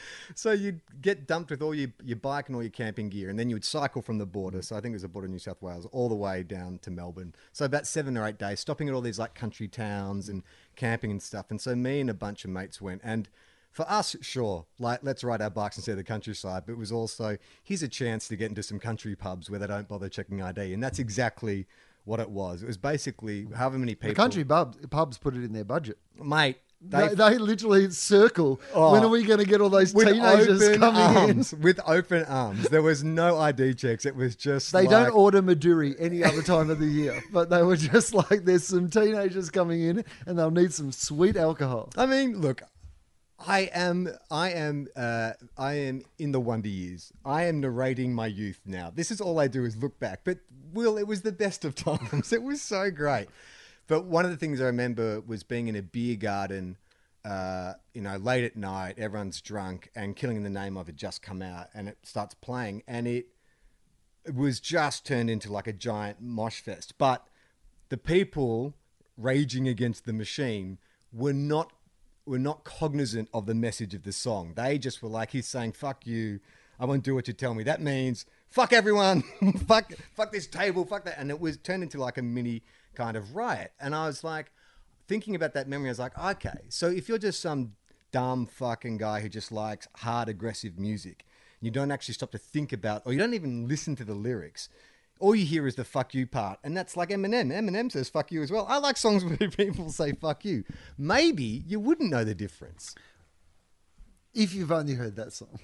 [0.34, 3.38] So you'd get dumped with all your, your bike and all your camping gear, and
[3.38, 4.62] then you would cycle from the border.
[4.62, 6.78] So I think it was the border of New South Wales all the way down
[6.82, 7.34] to Melbourne.
[7.52, 10.42] So about seven or eight days, stopping at all these like country towns and
[10.76, 11.46] camping and stuff.
[11.50, 13.00] And so me and a bunch of mates went.
[13.02, 13.28] And
[13.70, 16.64] for us, sure, like let's ride our bikes and see the countryside.
[16.66, 19.66] But it was also here's a chance to get into some country pubs where they
[19.66, 21.66] don't bother checking ID, and that's exactly
[22.04, 22.62] what it was.
[22.62, 24.08] It was basically however many people.
[24.08, 25.98] The country pubs, pubs put it in their budget.
[26.20, 26.58] mate.
[26.80, 28.60] They, They, literally circle.
[28.72, 28.92] Oh.
[28.92, 32.68] when are we going to get all those teenagers coming arms, with open arms.
[32.68, 34.06] There was no ID checks.
[34.06, 34.72] It was just?
[34.72, 38.14] They like, don't order Midori any other time of the year, but they were just
[38.14, 41.90] like, there's some teenagers coming in and they'll need some sweet alcohol.
[41.96, 42.62] I mean, look,
[43.44, 47.12] I am, I am, uh, I am in the wonder years.
[47.24, 48.92] I am narrating my youth now.
[48.94, 50.20] This is all I do is look back.
[50.24, 50.38] But
[50.72, 52.32] Wil, it was the best of times.
[52.32, 53.28] It was so great.
[53.88, 56.76] But one of the things I remember was being in a beer garden.
[57.24, 60.96] Uh, you know, late at night, everyone's drunk, and "Killing in the Name of" it
[60.96, 63.26] just come out, and it starts playing, and it
[64.24, 66.94] it was just turned into like a giant mosh fest.
[66.96, 67.26] But
[67.88, 68.74] the people
[69.16, 70.78] raging against the machine
[71.12, 71.72] were not
[72.26, 74.52] were not cognizant of the message of the song.
[74.54, 76.40] They just were like, he's saying, fuck you.
[76.78, 77.64] I won't do what you tell me.
[77.64, 79.22] That means fuck everyone.
[79.66, 80.84] fuck fuck this table.
[80.84, 81.18] Fuck that.
[81.18, 82.62] And it was turned into like a mini
[82.98, 83.72] kind of riot.
[83.80, 84.50] And I was like,
[85.06, 87.74] thinking about that memory, I was like, okay, so if you're just some
[88.10, 91.24] dumb fucking guy who just likes hard, aggressive music,
[91.60, 94.68] you don't actually stop to think about, or you don't even listen to the lyrics.
[95.20, 96.58] All you hear is the fuck you part.
[96.62, 97.52] And that's like Eminem.
[97.52, 98.66] Eminem says fuck you as well.
[98.68, 100.64] I like songs where people say fuck you.
[100.96, 102.94] Maybe you wouldn't know the difference.
[104.34, 105.58] If you've only heard that song.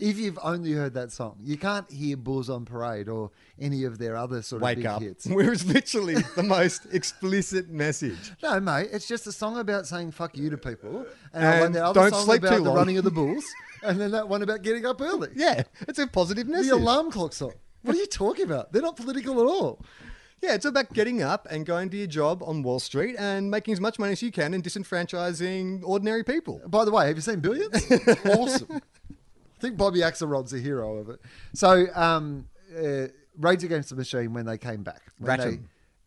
[0.00, 3.98] If you've only heard that song, you can't hear Bulls on Parade or any of
[3.98, 5.02] their other sort of Wake big up.
[5.02, 5.26] hits.
[5.28, 8.32] Where is literally the most explicit message.
[8.42, 11.66] No, mate, it's just a song about saying "fuck you" to people, and, I like
[11.66, 12.76] And that other don't song sleep about too the long.
[12.78, 13.44] running of the bulls,
[13.82, 15.28] and then that one about getting up early.
[15.34, 16.68] Yeah, it's a positive message.
[16.70, 17.52] The alarm clock song.
[17.82, 18.72] What are you talking about?
[18.72, 19.84] They're not political at all.
[20.42, 23.72] Yeah, it's about getting up and going to your job on Wall Street and making
[23.72, 26.62] as much money as you can and disenfranchising ordinary people.
[26.66, 27.84] By the way, have you seen Billions?
[28.24, 28.80] awesome.
[29.60, 31.20] I think Bobby Axelrod's the hero of it.
[31.52, 35.02] So, um, uh, Rage Against the Machine when they came back.
[35.20, 35.58] they,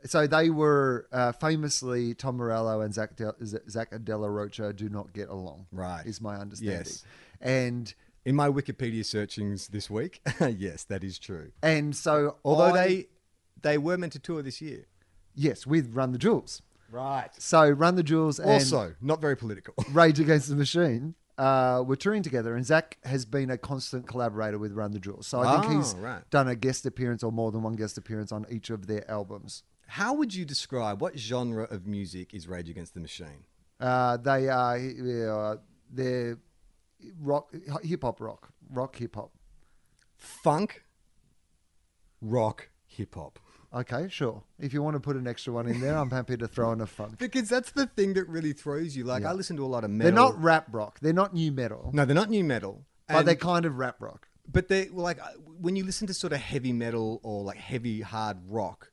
[0.06, 3.36] so they were uh, famously Tom Morello and Zack, De-
[3.70, 5.68] Zack De Rocha do not get along.
[5.72, 6.04] Right.
[6.06, 6.80] is my understanding.
[6.80, 7.04] Yes.
[7.42, 7.94] And
[8.26, 10.22] In my Wikipedia searchings this week,
[10.58, 11.52] yes, that is true.
[11.62, 13.08] And so, Although I- they
[13.62, 14.88] they were meant to tour this year.
[15.36, 16.64] yes, with Run the Jewels.
[16.92, 17.30] Right.
[17.38, 19.76] So Run the Jewels and Also, not very political.
[19.92, 24.58] Rage Against the Machine uh, were touring together, and Zack has been a constant collaborator
[24.60, 25.28] with Run the Jewels.
[25.28, 26.30] So I think Oh, he's right.
[26.30, 29.64] done a guest appearance or more than one guest appearance on each of their albums.
[29.88, 33.46] How would you describe what genre of music is Rage Against the Machine?
[33.80, 35.60] Uh, they are
[35.92, 36.38] they're
[37.20, 37.52] rock,
[37.84, 39.32] hip hop, rock, rock, hip hop.
[40.16, 40.84] Funk,
[42.22, 43.40] rock, hip hop.
[43.74, 44.44] Okay, sure.
[44.60, 46.82] If you want to put an extra one in there, I'm happy to throw in
[46.82, 47.18] a funk.
[47.18, 49.04] Because that's the thing that really throws you.
[49.04, 49.32] Like Yeah.
[49.32, 50.12] I listen to a lot of metal.
[50.12, 51.00] They're not rap rock.
[51.02, 52.86] They're not new metal, No, they're not new metal.
[53.08, 54.28] but And- they're kind of rap rock.
[54.52, 58.02] but they like uh, when you listen to sort of heavy metal or like heavy
[58.02, 58.92] hard rock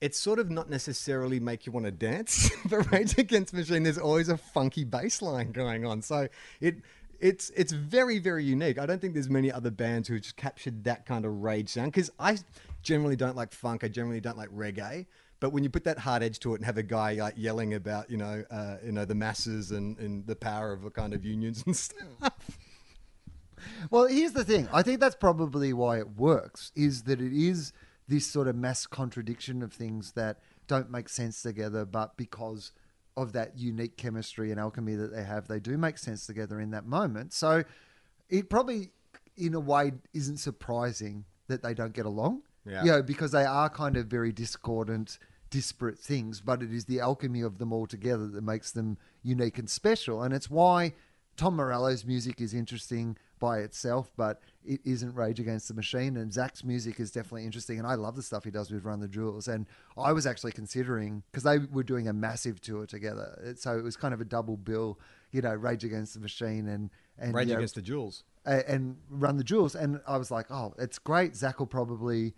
[0.00, 3.82] it's sort of not necessarily make you want to dance but rage against the machine
[3.84, 6.28] there's always a funky bass line going on so
[6.60, 6.76] it
[7.20, 10.84] it's it's very very unique i don't think there's many other bands who just captured
[10.84, 12.36] that kind of rage sound because i
[12.82, 15.06] generally don't like funk i generally don't like reggae
[15.40, 17.74] but when you put that hard edge to it and have a guy like yelling
[17.74, 21.12] about you know uh, you know the masses and, and the power of a kind
[21.12, 22.58] of unions and stuff
[23.90, 24.68] Well, here's the thing.
[24.72, 26.72] I think that's probably why it works.
[26.74, 27.72] Is that it is
[28.08, 32.72] this sort of mass contradiction of things that don't make sense together, but because
[33.16, 36.70] of that unique chemistry and alchemy that they have, they do make sense together in
[36.70, 37.32] that moment.
[37.32, 37.64] So
[38.28, 38.90] it probably,
[39.36, 42.42] in a way, isn't surprising that they don't get along.
[42.66, 42.84] Yeah.
[42.84, 45.18] You know, because they are kind of very discordant,
[45.50, 49.58] disparate things, but it is the alchemy of them all together that makes them unique
[49.58, 50.22] and special.
[50.22, 50.94] And it's why
[51.36, 56.16] Tom Morello's music is interesting by itself, but it isn't Rage Against the Machine.
[56.16, 57.78] And Zack's music is definitely interesting.
[57.78, 59.48] And I love the stuff he does with Run the Jewels.
[59.48, 59.66] And
[59.98, 63.54] I was actually considering, because they were doing a massive tour together.
[63.58, 64.98] So it was kind of a double bill,
[65.30, 68.96] you know, Rage Against the Machine and, and rage you know, against the jewels and
[69.10, 69.74] run the jewels.
[69.74, 71.36] And I was like, oh, it's great.
[71.36, 72.32] Zach will probably,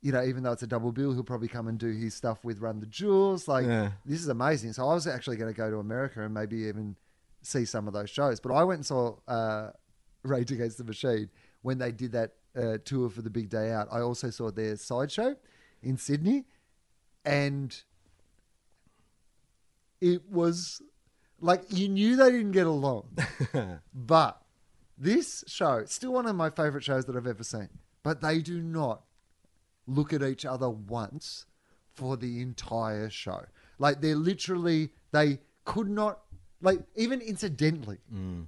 [0.00, 2.44] you know, even though it's a double bill, he'll probably come and do his stuff
[2.44, 3.46] with Run the Jewels.
[3.46, 3.90] Like, Yeah.
[4.06, 4.72] this is amazing.
[4.72, 6.96] So I was actually going to go to America and maybe even
[7.42, 8.40] see some of those shows.
[8.40, 9.72] But I went and saw uh,
[10.22, 11.30] Rage Against the Machine
[11.62, 13.88] when they did that uh, tour for the big day out.
[13.90, 15.36] I also saw their sideshow
[15.82, 16.44] in Sydney.
[17.24, 17.76] And
[20.00, 20.80] it was
[21.40, 23.08] like you knew they didn't get along.
[23.94, 24.40] But
[24.98, 27.68] this show, still one of my favorite shows that I've ever seen.
[28.02, 29.02] But they do not
[29.86, 31.46] look at each other once
[31.92, 33.44] for the entire show.
[33.78, 36.20] Like they're literally they could not
[36.62, 37.98] like even incidentally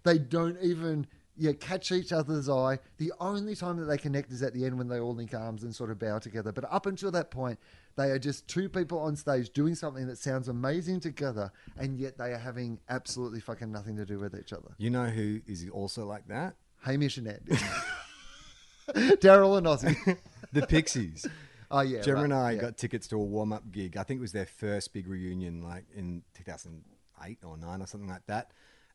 [0.05, 1.07] they don't even
[1.39, 2.79] yeah catch each other's eye.
[2.99, 5.63] The only time that they connect is at the end when they all link arms
[5.63, 6.53] and sort of bow together.
[6.53, 7.59] But up until that point,
[7.97, 12.19] they are just two people on stage doing something that sounds amazing together, and yet
[12.19, 14.75] they are having absolutely fucking nothing to do with each other.
[14.79, 16.55] You know who is also like that?
[16.85, 17.57] Hamish and Andy.
[19.21, 20.19] Daryl and Ossie.
[20.53, 21.27] The Pixies.
[21.71, 22.61] Oh yeah, Gemma right, and I yeah.
[22.61, 23.99] got tickets to a warm up gig.
[23.99, 28.09] I think it was their first big reunion, like in 2008 or 9 or something
[28.09, 28.53] like that.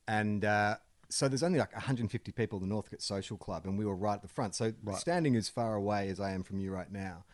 [0.08, 0.78] And uh,
[1.14, 4.16] so there's only like 150 people at the Northcote Social Club, and we were right
[4.16, 4.56] at the front.
[4.56, 7.26] So standing as far away as I am from you right now.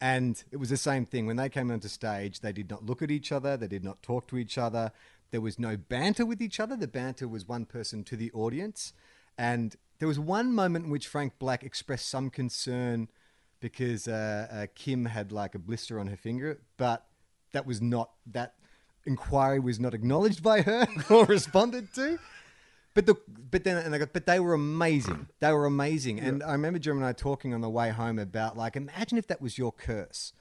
[0.00, 1.26] And it was the same thing.
[1.26, 4.02] When they came onto stage, they did not look at each other, they did not
[4.02, 4.92] talk to each other.
[5.30, 6.76] There was no banter with each other.
[6.76, 8.92] The banter was one person to the audience.
[9.36, 13.08] And there was one moment in which Frank Black expressed some concern
[13.58, 17.06] because uh, uh, Kim had like a blister on her finger, but
[17.52, 18.54] that was not that
[19.06, 22.18] inquiry was not acknowledged by her or responded to.
[22.94, 23.16] But the
[23.50, 25.28] but then and I got, but they were amazing.
[25.40, 28.56] They were amazing, and I remember Jim and I talking on the way home about
[28.56, 30.32] like imagine if that was your curse,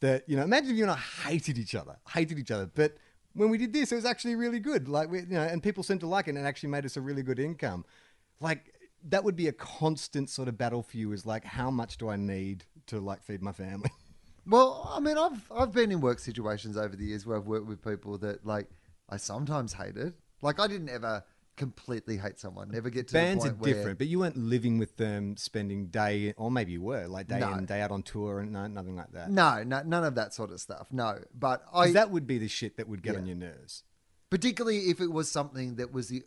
[0.00, 2.96] that you know imagine if you and I hated each other, hated each other, but
[3.34, 4.88] when we did this, it was actually really good.
[4.88, 6.96] Like we, you know, and people seemed to like it, and it actually made us
[6.96, 7.84] a really good income.
[8.40, 8.72] Like
[9.08, 11.12] that would be a constant sort of battle for you.
[11.12, 13.90] Is like how much do I need to like feed my family?
[14.48, 17.66] Well, I mean, I've I've been in work situations over the years where I've worked
[17.66, 18.68] with people that like
[19.08, 20.14] I sometimes hated.
[20.40, 21.24] Like I didn't ever
[21.56, 22.70] completely hate someone.
[22.70, 25.86] Never get to Bands the are where, different, but you weren't living with them, spending
[25.86, 27.54] day, or maybe you were, like day No.
[27.54, 29.30] in, day out on tour, and no, nothing like that.
[29.30, 30.88] No, no, none of that sort of stuff.
[30.92, 33.20] No, but I that would be the shit that would get Yeah.
[33.20, 33.82] on your nerves.
[34.30, 36.22] particularly if it was something that was the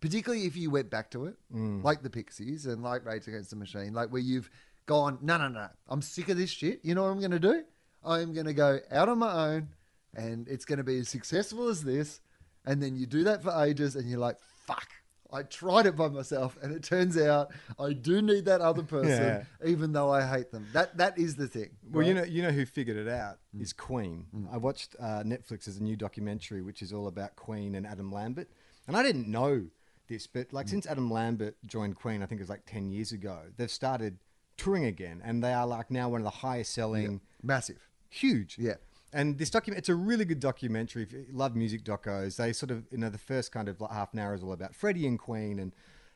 [0.00, 1.82] particularly if you went back to it Mm.
[1.84, 4.50] like the pixies and like rage against the machine like where you've
[4.86, 7.38] gone no no no i'm sick of this shit you know what i'm going to
[7.38, 7.62] do
[8.04, 9.68] i'm going to go out on my own
[10.14, 12.20] and it's going to be as successful as this
[12.66, 14.88] and then you do that for ages and you're like fuck
[15.32, 19.10] I tried it by myself, and it turns out I do need that other person,
[19.10, 19.44] Yeah.
[19.68, 20.68] even though I hate them.
[20.72, 21.70] That that is the thing.
[21.90, 23.62] Well, you know, you know who figured it out Mm.
[23.62, 24.26] is Queen.
[24.52, 28.48] I watched uh, Netflix's new documentary, which is all about Queen and Adam Lambert,
[28.86, 29.66] and I didn't know
[30.06, 33.10] this, but like since Adam Lambert joined Queen, I think it was like ten years
[33.10, 34.18] ago, they've started
[34.56, 37.88] touring again, and they are like now one of the highest selling, Massive.
[38.08, 38.56] huge.
[38.56, 38.74] Yeah.
[39.14, 41.04] And this document, it's a really good documentary.
[41.04, 44.12] If you love music docos, they sort of, you know, the first kind of half
[44.12, 45.72] an hour is all about Freddie and Queen, and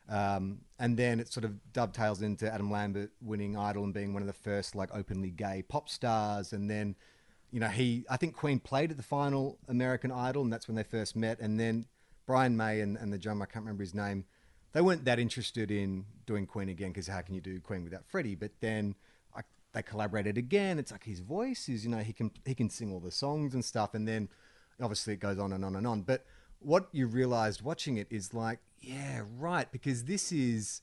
[0.09, 4.21] um, and then it sort of dovetails into Adam Lambert winning Idol and being one
[4.21, 6.95] of the first like openly gay pop stars, and then,
[7.51, 10.75] you know, he, I think Queen played at the final American Idol, and that's when
[10.75, 11.85] they first met, and then
[12.25, 14.25] Brian May and, and the drummer, I can't remember his name,
[14.73, 18.03] they weren't that interested in doing Queen again because how can you do Queen without
[18.05, 18.35] Freddie?
[18.35, 18.95] But then
[19.73, 20.79] they collaborated again.
[20.79, 23.53] It's like his voice is, you know, he can he can sing all the songs
[23.53, 24.29] and stuff, and then
[24.81, 26.01] obviously it goes on and on and on.
[26.01, 26.25] But
[26.59, 30.81] what you realized watching it is like, yeah, right, because this is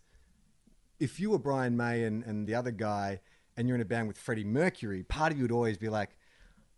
[0.98, 3.20] if you were Brian May and, and the other guy
[3.56, 6.16] and you're in a band with Freddie Mercury, part of you would always be like,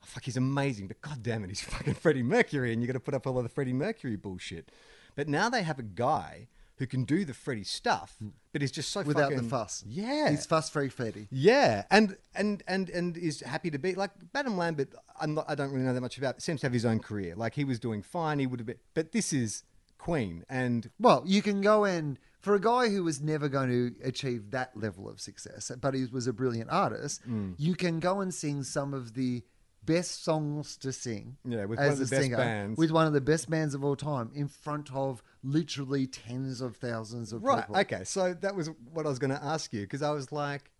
[0.02, 2.94] oh, fuck, he's amazing, but god damn it, he's fucking Freddie Mercury, and you got
[2.94, 4.70] to put up all of the Freddie Mercury bullshit.
[5.14, 8.16] But now they have a guy who can do the Freddie stuff,
[8.52, 9.84] but he's just so Without the fuss.
[9.86, 11.26] Yeah, He's fuss free Freddy.
[11.30, 14.94] yeah, and and and and is happy to be like Adam Lambert.
[15.20, 16.40] I'm not, I don't really know that much about.
[16.42, 17.34] Seems to have his own career.
[17.36, 18.38] Like he was doing fine.
[18.38, 19.64] He would have been, but this is
[19.98, 23.94] Queen, and Well, you can go and for a guy who was never going to
[24.06, 27.54] achieve that level of success, but he was a brilliant artist, Mm.
[27.58, 29.42] you can go and sing some of the
[29.92, 31.36] best songs to sing.
[31.44, 32.78] Yeah, with as one of the a best singer, bands.
[32.78, 36.76] with one of the best bands of all time, in front of literally tens of
[36.76, 37.76] thousands of right, people.
[37.80, 38.02] okay.
[38.04, 40.70] So that was what I was going to ask you because I was like,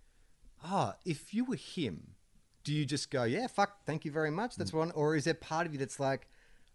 [0.65, 2.15] oh, if you were him,
[2.65, 4.57] do you just go, yeah, fuck, thank you very much, Mm.
[4.57, 6.29] that's one, or is there part of you that's like,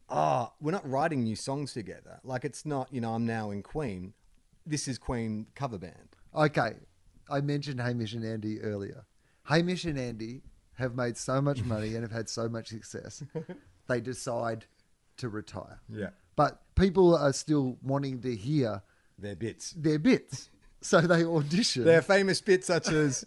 [0.10, 2.20] oh, we're not writing new songs together.
[2.24, 4.14] Like it's not, you know, I'm now in Queen.
[4.66, 6.10] This is Queen cover band.
[6.36, 6.74] Okay,
[7.30, 9.06] I mentioned Hamish and Andy earlier.
[9.44, 10.42] Hamish and Andy
[10.76, 13.24] have made so much money and have had so much success,
[13.88, 14.66] they decide
[15.18, 15.80] to retire.
[15.90, 16.10] Yeah.
[16.36, 18.82] But people are still wanting to hear
[19.20, 19.72] Their bits.
[19.72, 20.50] their bits.
[20.82, 21.86] So they audition.
[21.86, 23.26] Their famous bits such as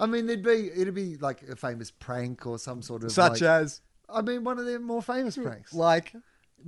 [0.00, 3.42] I mean, there'd be it'd be like a famous prank or some sort of such
[3.42, 6.12] like- as I mean, one of their more famous pranks, like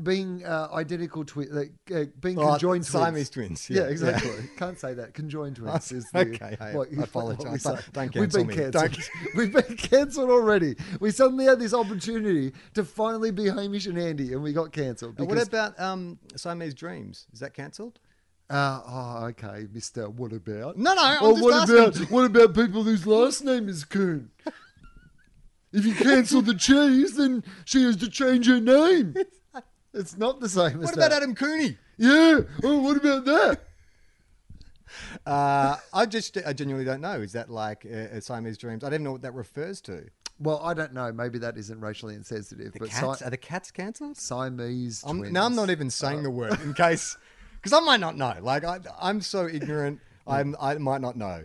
[0.02, 3.64] being uh, identical twins, like, uh, being Oh, conjoined Siamese twins.
[3.66, 4.30] twins, Yeah, yeah, exactly.
[4.56, 5.14] Can't say that.
[5.14, 7.64] Conjoined twins is the, Okay, I- what, I apologise.
[7.64, 7.84] what say.
[7.92, 8.98] Don't We've been cancelled.
[9.36, 10.76] We've been cancelled already.
[11.00, 15.18] We suddenly had this opportunity to finally be Hamish and Andy, and we got cancelled.
[15.18, 17.26] What about um, Siamese Dreams?
[17.32, 17.98] Is that cancelled?
[18.50, 20.10] Uh, oh, okay, Mister.
[20.10, 20.76] What about?
[20.76, 24.30] No, no, I'm oh, just what about what about people whose last name is Coon?
[25.72, 29.14] if you cancel the cheese, then she has to change her name.
[29.94, 31.22] It's not the same as What about that.
[31.22, 31.78] Adam Cooney?
[31.96, 32.40] Yeah.
[32.62, 33.60] Oh, what about that?
[35.26, 37.20] Uh, I just, I genuinely don't know.
[37.20, 38.84] Is that like uh, uh, Siamese Dreams?
[38.84, 40.04] I don't know what that refers to.
[40.38, 41.10] Well, I don't know.
[41.12, 43.18] Maybe that isn't racially insensitive, The but cats?
[43.18, 44.16] Si- are the cats cancelled?
[44.16, 45.32] Siamese I'm, twins.
[45.32, 47.16] now I'm not even saying the word in case,
[47.54, 48.34] because I might not know.
[48.40, 50.00] Like I, I'm so ignorant.
[50.26, 51.44] I'm, I might not know.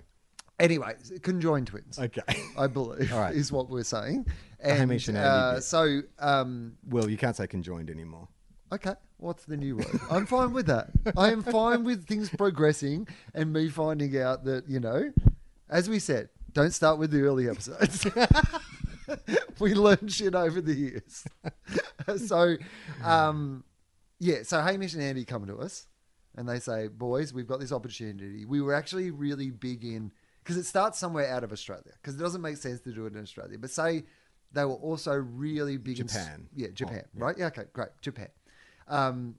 [0.60, 1.98] Anyway, conjoined twins.
[1.98, 2.22] Okay.
[2.58, 3.34] I believe right.
[3.34, 4.28] is what we're saying.
[4.60, 8.28] And, Hamish and Andy uh, so, um, Well, you can't say conjoined anymore.
[8.72, 10.00] Okay, what's the new word?
[10.12, 10.90] I'm fine with that.
[11.18, 15.12] I am fine with things progressing and me finding out that, you know,
[15.70, 18.06] as we said, don't start with the early episodes.
[19.60, 21.26] we learn shit over the years.
[22.28, 22.58] so,
[23.04, 23.64] um,
[24.20, 25.88] yeah, so Hamish and Andy come to us
[26.36, 28.46] and they say, boys, we've got this opportunity.
[28.46, 30.12] We were actually really big in,
[30.44, 33.14] because it starts somewhere out of Australia, because it doesn't make sense to do it
[33.16, 33.58] in Australia.
[33.58, 34.04] But say
[34.52, 36.48] they were also really big in Japan.
[36.56, 37.24] yeah, Japan, Oh, yeah.
[37.24, 37.36] right?
[37.38, 38.28] Yeah, okay, great, Japan.
[38.90, 39.36] Um,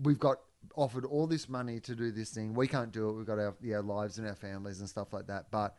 [0.00, 0.38] we've got
[0.76, 2.54] offered all this money to do this thing.
[2.54, 3.12] We can't do it.
[3.14, 5.50] We've got our, yeah, lives and our families and stuff like that.
[5.50, 5.74] But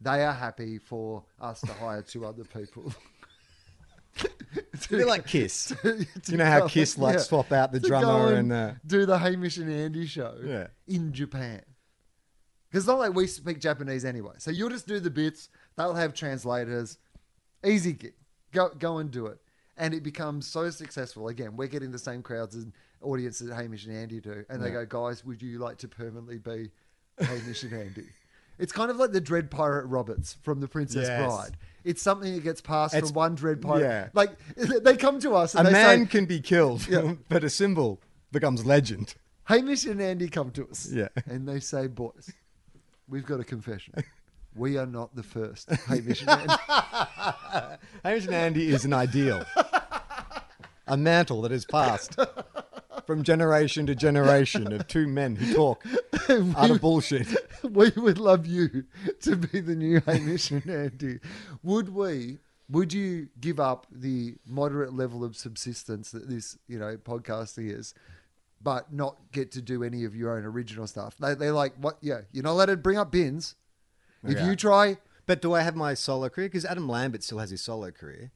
[0.00, 2.92] they are happy for us to hire two other people.
[4.90, 5.74] Bit like Kiss.
[5.82, 9.06] to you know how Kiss like yeah, swap out the drummer go and uh, do
[9.06, 10.68] the Hamish and Andy show Yeah.
[10.86, 11.62] in Japan.
[12.68, 14.34] Because it's not like we speak Japanese anyway.
[14.38, 15.48] So you'll just do the bits.
[15.76, 16.98] They'll have translators.
[17.64, 18.14] Easy gig.
[18.52, 19.38] Go go and do it.
[19.78, 21.28] And it becomes so successful.
[21.28, 24.44] Again, we're getting the same crowds and audiences that Hamish and Andy do.
[24.48, 24.84] And they Yeah.
[24.84, 26.70] go, guys, would you like to permanently be
[27.20, 28.06] Hamish and Andy?
[28.58, 31.22] It's kind of like the Dread Pirate Roberts from The Princess Yes.
[31.26, 31.56] Bride.
[31.84, 33.82] It's something that gets passed It's- from one Dread Pirate.
[33.82, 34.08] yeah.
[34.14, 37.14] Like they come to us a and they man say, can be killed, Yeah.
[37.28, 38.00] but a symbol
[38.32, 39.14] becomes legend.
[39.44, 40.90] Hamish and Andy come to us.
[40.90, 41.08] Yeah.
[41.26, 42.32] And they say, boys,
[43.08, 43.92] we've got a confession.
[44.56, 46.54] We are not the first Hamish and Andy.
[48.02, 49.44] Hamish and Andy is an ideal,
[50.86, 52.18] a mantle that is passed
[53.06, 55.84] from generation to generation of two men who talk
[56.56, 57.28] out of bullshit.
[57.62, 58.84] we would love you
[59.20, 61.20] to be the new Hamish and Andy.
[61.62, 62.38] Would we?
[62.68, 67.94] Would you give up the moderate level of subsistence that this, you know, podcasting is
[68.60, 71.16] but not get to do any of your own original stuff.
[71.18, 71.98] They, they're like, what?
[72.00, 73.54] Yeah, you're not allowed to bring up bins.
[74.24, 76.48] If you try, But do I have my solo career?
[76.48, 78.32] Because Adam Lambert still has his solo career.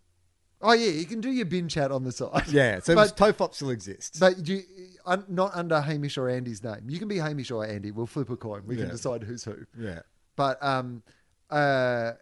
[0.63, 2.49] Oh yeah, you can do your bin chat on the side.
[2.49, 4.19] Yeah, so But- Tofop still exists.
[4.19, 4.63] But you,
[5.07, 6.83] un, not under Hamish or Andy's name.
[6.89, 7.91] You can be Hamish or Andy.
[7.91, 8.63] We'll flip a coin.
[8.67, 9.57] We can decide who's who.
[9.79, 10.01] yeah.
[10.37, 11.03] But um,
[11.51, 12.13] uh,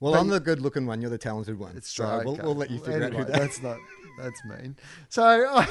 [0.00, 1.00] Well, But I'm you- the good looking one.
[1.00, 1.76] You're the talented one.
[1.76, 3.78] it's so we'll, we'll let you figure Anyway, out who that That's not.
[4.20, 4.76] That's mean.
[5.08, 5.64] So,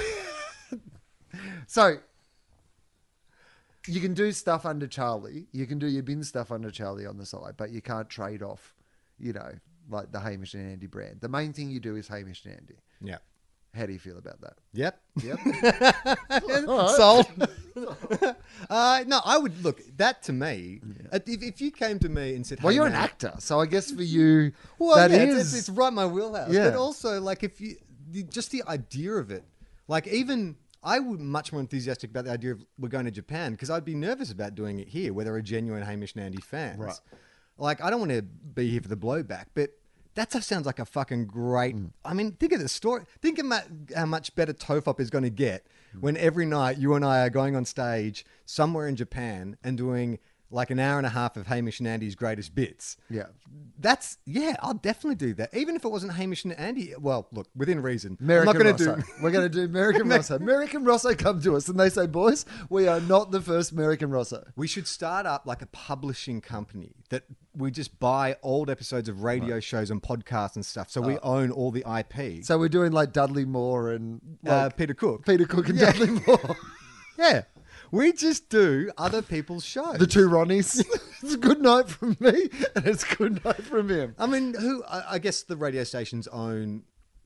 [1.68, 1.98] so
[3.88, 5.48] you can do stuff under Charlie.
[5.52, 8.42] You can do your bin stuff under Charlie on the side, but you can't trade
[8.44, 8.74] off.
[9.20, 9.52] You know,
[9.90, 11.22] like the Hamish and Andy brand.
[11.22, 12.76] The main thing you do is Hamish and Andy.
[13.02, 13.18] Yeah.
[13.74, 14.54] How do you feel about that?
[14.74, 15.00] Yep.
[15.24, 15.40] Yep.
[16.98, 17.28] Sold.
[18.70, 20.82] uh, no, I would look that to me.
[21.12, 23.60] uh, If, if you came to me and said, well, "Hey, you're an actor, so
[23.60, 26.52] I guess for you, Well, that yeah, is- it's, it's, it's right my wheelhouse.
[26.52, 26.70] Yeah.
[26.70, 27.76] But also, like, if you
[28.30, 29.44] just the idea of it,
[29.88, 33.52] like, even I would much more enthusiastic about the idea of we're going to Japan
[33.52, 36.42] because I'd be nervous about doing it here, where there are genuine Hamish and Andy
[36.42, 36.80] fans.
[36.80, 37.00] Right.
[37.58, 39.72] Like, I don't want to be here for the blowback, but.
[40.16, 41.76] That stuff sounds like a fucking great.
[41.76, 41.92] Mm.
[42.04, 43.04] I mean, think of the story.
[43.22, 43.46] Think of
[43.96, 46.02] how much better Tofop is going to get Mm.
[46.02, 50.18] when every night you and I are going on stage somewhere in Japan and doing
[50.50, 52.98] like an hour and a half of Hamish and Andy's greatest bits.
[53.10, 53.28] yeah.
[53.80, 55.54] That's yeah, I'll definitely do that.
[55.54, 56.94] Even if it wasn't Hamish and Andy.
[57.00, 58.18] Well, look, within reason.
[58.20, 59.04] American I'm not going to do.
[59.22, 60.40] We're going to do American Rosso.
[60.40, 63.72] Merrick and Rosso come to us and they say, boys, we are not the first
[63.72, 64.48] Merrick and Rosso.
[64.56, 67.24] We should start up like a publishing company that
[67.58, 71.52] we just buy old episodes of radio shows and podcasts and stuff, so we own
[71.52, 72.44] all the IP.
[72.46, 75.26] So we're doing like Dudley Moore and uh, Peter Cook.
[75.26, 75.92] Peter Cook and Yeah.
[75.92, 76.56] Dudley Moore.
[77.20, 77.46] Yeah,
[77.90, 79.98] we just do other people's shows.
[79.98, 80.86] the two Ronnies.
[81.24, 84.14] it's a good night from me and it's a good night from him.
[84.20, 84.84] I mean, who?
[84.84, 86.84] I, I guess the radio stations own.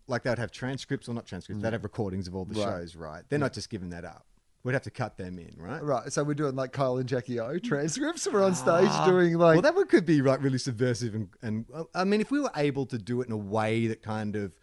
[0.07, 1.61] Like they'd have transcripts or not transcripts.
[1.61, 2.65] They'd have recordings of all the Mm.
[2.65, 2.71] Right.
[2.79, 3.23] shows, right?
[3.27, 4.25] They're not just giving that up.
[4.64, 5.84] We'd have to cut them in, right?
[5.84, 6.14] Right.
[6.14, 8.28] So we're doing like Kyle and Jackie O transcripts.
[8.32, 9.49] We're on stage doing like.
[9.49, 9.53] Ah.
[9.53, 12.51] well, that one could be like really subversive, and, and I mean, if we were
[12.55, 14.53] able to do it in a way that kind of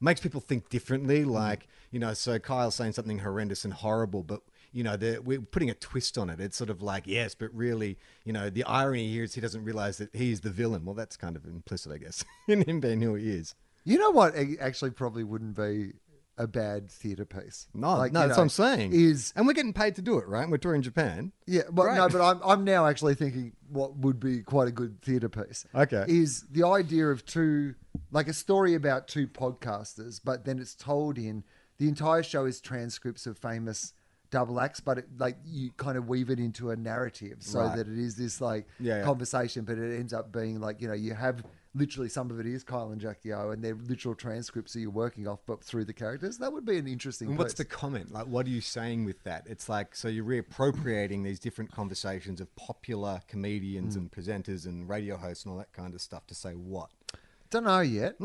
[0.00, 1.30] makes people think differently, Mm.
[1.30, 4.40] like you know, so Kyle's saying something horrendous and horrible, but
[4.72, 6.40] you know, the, we're putting a twist on it.
[6.40, 9.64] It's sort of like yes, but really, you know, the irony here is he doesn't
[9.64, 10.84] realize that he's the villain.
[10.84, 13.54] Well, that's kind of implicit, I guess, in him being who he is.
[13.84, 14.34] you know what?
[14.60, 15.92] Actually probably wouldn't be
[16.38, 17.66] a bad theatre piece.
[17.72, 18.92] No, Like, no, you that's know, what I'm saying.
[18.92, 20.48] Is and we're getting paid to do it, right?
[20.48, 21.32] We're touring Japan.
[21.46, 25.00] Yeah, well, no, but I'm I'm now actually thinking what would be quite a good
[25.02, 25.64] theatre piece.
[25.74, 26.04] Okay.
[26.08, 27.74] is the idea of two
[28.10, 31.42] like a story about two podcasters, but then it's told in
[31.78, 33.92] the entire show is transcripts of famous
[34.30, 37.76] double acts, but it, like you kind of weave it into a narrative so Right.
[37.76, 39.04] that it is this like Yeah, yeah.
[39.04, 41.42] conversation, but it ends up being like you know you have.
[41.76, 44.90] Literally, some of it is Kyle and Jackie O, and they're literal transcripts that you're
[44.90, 46.38] working off, but through the characters.
[46.38, 47.28] That would be an interesting.
[47.28, 48.12] And what's the comment?
[48.12, 49.46] Like, what are you saying with that?
[49.46, 54.00] It's like, so you're reappropriating these different conversations of popular comedians Hmm.
[54.00, 56.90] and presenters and radio hosts and all that kind of stuff to say what?
[57.50, 58.16] Don't know yet,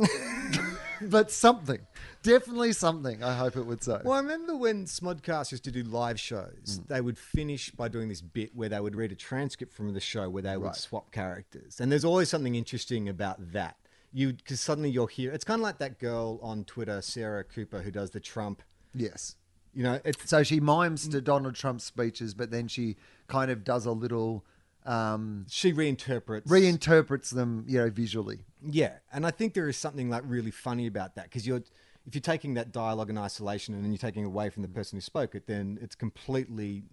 [1.01, 1.79] but something,
[2.23, 3.23] definitely something.
[3.23, 3.99] I hope it would say.
[4.03, 6.93] Well, I remember when Smodcast used to do live shows, Hmm.
[6.93, 9.99] they would finish by doing this bit where they would read a transcript from the
[9.99, 10.75] show where they would Right.
[10.75, 11.79] swap characters.
[11.79, 13.77] And there's always something interesting about that.
[14.13, 15.31] You because suddenly you're here.
[15.31, 18.61] It's kind of like that girl on Twitter, Sarah Cooper, who does the Trump.
[18.93, 19.35] Yes.
[19.73, 22.97] You know, it's So she mimes to Donald Trump's speeches, but then she
[23.27, 24.43] kind of does a little
[24.83, 28.39] um, she reinterprets reinterprets them, you know, visually.
[28.63, 31.63] Yeah, and I think there is something like really funny about that because you're
[32.07, 34.97] if you're taking that dialogue in isolation and then you're taking away from the person
[34.97, 36.83] who spoke it, then it's completely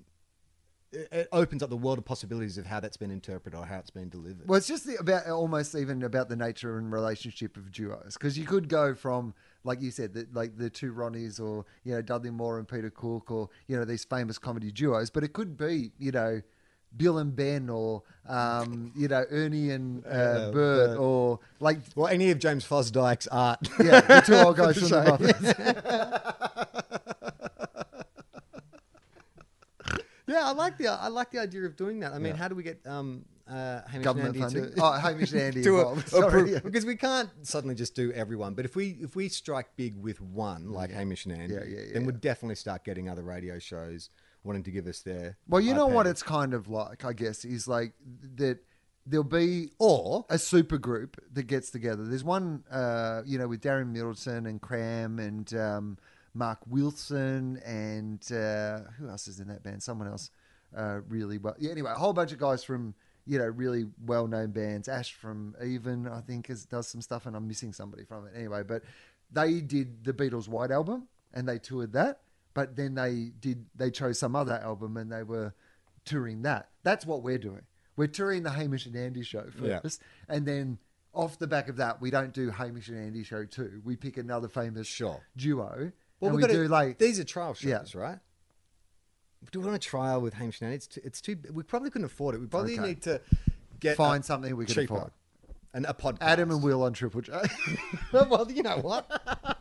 [0.93, 3.91] it, opens up the world of possibilities of how that's been interpreted or how it's
[3.91, 4.49] been delivered.
[4.49, 8.39] Well, it's just the, about almost even about the nature and relationship of duos because
[8.39, 12.03] you could go from like you said, the, like the two Ronnies or you know
[12.03, 15.57] Dudley Moore and Peter Cook or you know these famous comedy duos, but it could
[15.57, 16.43] be you know.
[16.99, 20.99] Bill and Ben, or um, you know Ernie and uh, Uh, Bert, Bert.
[20.99, 23.61] or like well, any of James Fosdike's art.
[23.83, 26.69] yeah, the two old guys from the the Muppets.
[30.27, 32.13] yeah, I like the I like the idea of doing that.
[32.13, 34.75] I mean, how do we get um, uh, Hamish Government and Andy funding.
[34.77, 36.59] to Oh, Hamish and Andy to a- Sorry, yeah.
[36.59, 38.53] because we can't suddenly just do everyone.
[38.55, 41.67] But if we if we strike big with one, like Hamish and Andy, Yeah, yeah,
[41.79, 42.07] yeah, then yeah.
[42.07, 44.11] we'll definitely start getting other radio shows
[44.45, 45.37] wanting to give us their.
[45.49, 47.93] Well, you know what it's kind of like, I guess, is like
[48.37, 48.59] that
[49.07, 52.05] there'll be or a super group that gets together.
[52.05, 55.99] There's one, uh, you know, with Darren Middleton and Kram and um,
[56.35, 59.83] Mark Wilson and uh, who else is in that band?
[59.83, 60.31] Someone else
[60.77, 61.57] uh, really well.
[61.59, 62.95] Yeah, anyway, a whole bunch of guys from
[63.27, 64.89] you know really well known bands.
[64.89, 68.33] Ash from Even, I think, is, does some stuff, and I'm missing somebody from it.
[68.37, 68.83] Anyway, but
[69.31, 72.21] they did the Beatles' White album and they toured that.
[72.59, 75.55] But then they did they chose some other album and they were
[76.05, 76.71] touring that.
[76.83, 77.63] That's what we're doing.
[77.97, 79.79] We're touring the Hamish and Andy show Yeah.
[79.79, 80.79] first, and then
[81.15, 83.81] off the back of that, we don't do Hamish and Andy show two.
[83.85, 85.21] We pick another famous Sure.
[85.37, 85.93] duo.
[86.19, 88.01] Well, and we we got do like these are trial shows, Yeah.
[88.01, 88.19] right?
[89.53, 90.77] Do we want to trial with Hamish and Andy?
[90.79, 91.37] It's too, it's too.
[91.53, 92.41] We probably couldn't afford it.
[92.41, 92.89] We probably Okay.
[92.89, 93.21] need to
[93.79, 95.13] get find a something we can cheaper afford.
[95.75, 96.23] and a podcast.
[96.23, 97.41] Adam and Wil on Triple J.
[98.13, 99.07] well, you know what?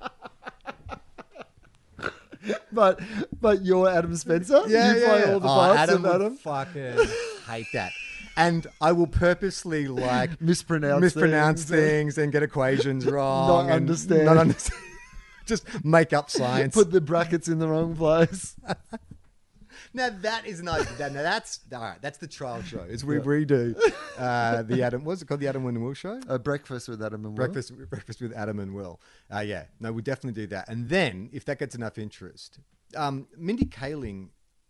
[2.72, 3.00] but
[3.42, 4.64] but you're Adam Spencer.
[4.68, 5.34] Yeah, you yeah, play yeah.
[5.34, 6.36] all the Oh, parts Adam of Adam.
[6.38, 6.98] fucking
[7.50, 7.92] hate that.
[8.36, 12.16] And I will purposely like Mispronounce mispronounce things.
[12.16, 13.62] things and get equations wrong.
[13.66, 14.26] and understand.
[14.26, 14.80] Not understand.
[15.46, 16.76] Just make up science.
[16.76, 18.56] Put the brackets in the wrong place.
[19.94, 20.80] Now that is not.
[20.98, 22.02] That, now that's all right.
[22.02, 22.80] That's the trial show.
[22.80, 23.76] Is we redo
[24.18, 25.04] uh, the Adam.
[25.04, 25.40] What's it called?
[25.40, 26.20] The Adam and Wil show.
[26.28, 27.48] A breakfast with Adam and Wil.
[27.48, 29.00] Breakfast, breakfast with Adam and Wil.
[29.34, 30.70] Uh, yeah, no, we definitely do that.
[30.70, 32.60] And then, if that gets enough interest,
[32.96, 34.30] um, Mindy Kaling,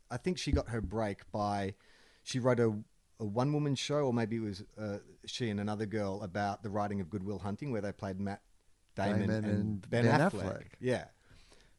[0.09, 1.75] I think she got her break by
[2.23, 2.73] she wrote a,
[3.19, 6.69] a one woman show, or maybe it was uh, she and another girl about the
[6.69, 8.41] writing of Good Will Hunting, where they played Matt
[8.95, 10.43] Damon, Damon and, and Ben, Ben Affleck.
[10.43, 10.63] Affleck.
[10.79, 11.05] Yeah.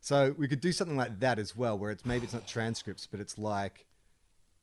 [0.01, 3.07] So we could do something like that as well, where it's maybe it's not transcripts,
[3.07, 3.87] but it's like,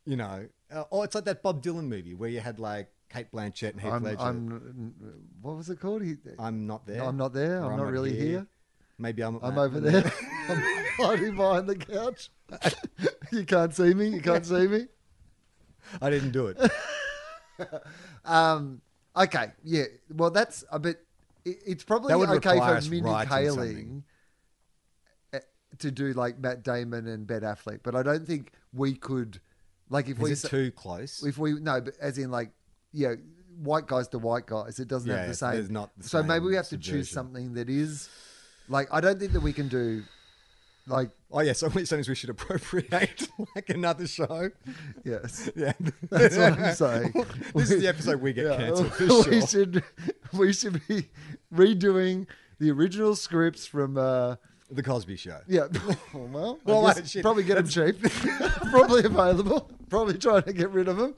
[0.06, 3.32] you know, uh, oh, it's like that Bob Dylan movie where you had like Cate
[3.32, 4.20] Blanchett and Heath I'm, Ledger.
[4.20, 4.94] I'm,
[5.42, 6.04] what was it called?
[6.04, 7.04] He, I'm not there.
[7.04, 7.64] I'm not there.
[7.64, 8.48] Or I'm not really here.
[8.98, 9.40] Maybe I'm.
[9.44, 10.04] I'm uh, over there.
[10.50, 10.64] I'm
[10.98, 12.30] hiding behind the couch.
[13.32, 14.08] you can't see me.
[14.08, 14.88] You can't see me.
[16.02, 16.72] I didn't do it.
[18.26, 18.82] Um,
[19.16, 19.84] okay, yeah.
[20.14, 21.06] Well, that's a bit.
[21.46, 24.04] it- It's probably okay for us Mindy writing Kaling something.
[25.34, 25.40] uh,
[25.80, 29.40] to do like Matt Damon and Ben Affleck, but I don't think we could.
[29.90, 31.24] Like if we Is it too close?
[31.24, 32.52] if we no, but as in like
[32.92, 33.14] yeah,
[33.62, 35.68] white guys to white guys, it doesn't Yeah, have the same.
[35.72, 38.10] not the so maybe we have to choose something that is
[38.68, 40.04] like I don't think that we can do
[40.88, 44.50] like Oh yeah, so which sometimes we should appropriate like another show.
[45.04, 45.50] yes.
[45.56, 45.74] Yeah,
[46.10, 47.14] That's what I'm saying.
[47.56, 49.48] this is the episode we get Yeah, cancelled for we sure.
[49.48, 49.84] should
[50.34, 51.10] we should be
[51.54, 52.26] redoing
[52.60, 54.38] the original scripts from uh
[54.72, 55.40] The Cosby Show.
[55.48, 55.68] yeah
[56.14, 57.22] well, I Well, guess shit.
[57.24, 58.02] probably get them cheap
[58.72, 61.14] probably available probably trying to get rid of them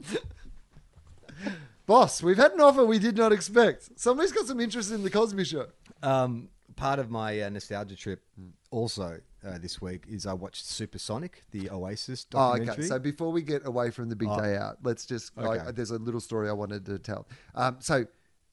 [1.86, 5.10] boss we've had an offer we did not expect somebody's got some interest in the
[5.10, 5.66] Cosby show
[6.02, 8.22] Um, part of my uh, nostalgia trip
[8.70, 12.72] also uh, this week is I watched Supersonic, the Oasis Oh, documentary.
[12.84, 12.88] okay.
[12.88, 15.30] So before we get away from the big day out, let's just.
[15.38, 15.70] I- Okay.
[15.72, 17.28] there's a little story I wanted to tell.
[17.54, 18.04] Um, so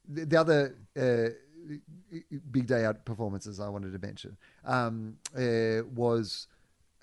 [0.07, 1.29] the, the other uh,
[2.51, 6.47] big day out performances I wanted to mention um, uh, was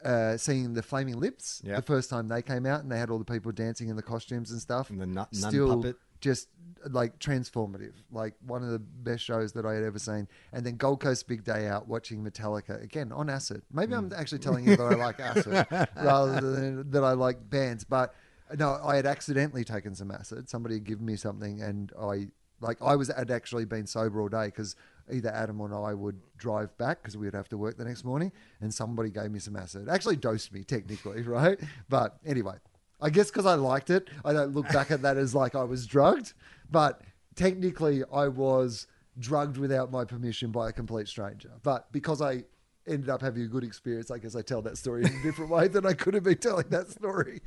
[0.04, 3.18] uh, seeing the Flaming Lips the first time they came out, and they had all
[3.18, 4.90] the people dancing in the costumes and stuff.
[4.90, 5.96] And the nu- nun Still puppet.
[6.20, 6.48] just
[6.90, 10.26] like transformative, like one of the best shows that I had ever seen.
[10.52, 13.62] And then Gold Coast Big Day Out, watching Metallica again on acid.
[13.72, 17.84] Maybe I'm actually telling you that I like acid rather than that I like bands.
[17.84, 18.12] But
[18.58, 20.48] no, I had accidentally taken some acid.
[20.48, 22.28] Somebody had given me something, and I
[22.62, 24.76] like I was had actually been sober all day because
[25.10, 28.04] either Adam or I would drive back because we would have to work the next
[28.04, 29.88] morning, and somebody gave me some acid.
[29.88, 31.58] Actually, dosed me technically, right?
[31.88, 32.54] But anyway,
[33.00, 35.64] I guess because I liked it, I don't look back at that as like I
[35.64, 36.34] was drugged,
[36.70, 37.02] but
[37.34, 38.86] technically I was
[39.18, 41.50] drugged without my permission by a complete stranger.
[41.62, 42.44] But because I
[42.86, 45.50] ended up having a good experience, I guess I tell that story in a different
[45.50, 47.40] way than I could have been telling that story.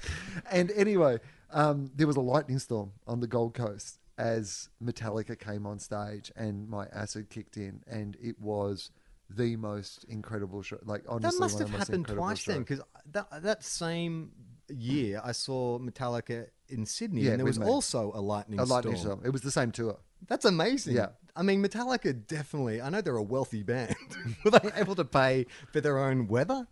[0.52, 1.20] And anyway,
[1.52, 6.32] um, there was a lightning storm on the Gold Coast as Metallica came on stage
[6.36, 8.92] and my acid kicked in, and it was
[9.30, 10.78] the most incredible show.
[10.86, 14.32] Like honestly, that must have happened twice then, because that that same
[14.70, 18.96] year I saw Metallica in Sydney, Yeah, and there was also a lightning a lightning
[18.96, 19.18] storm.
[19.20, 19.26] storm.
[19.26, 19.98] It was the same tour.
[20.28, 20.96] That's amazing.
[20.96, 21.10] Yeah.
[21.36, 22.82] I mean, Metallica definitely.
[22.82, 23.96] I know they're a wealthy band.
[24.46, 26.66] Were they able to pay for their own weather?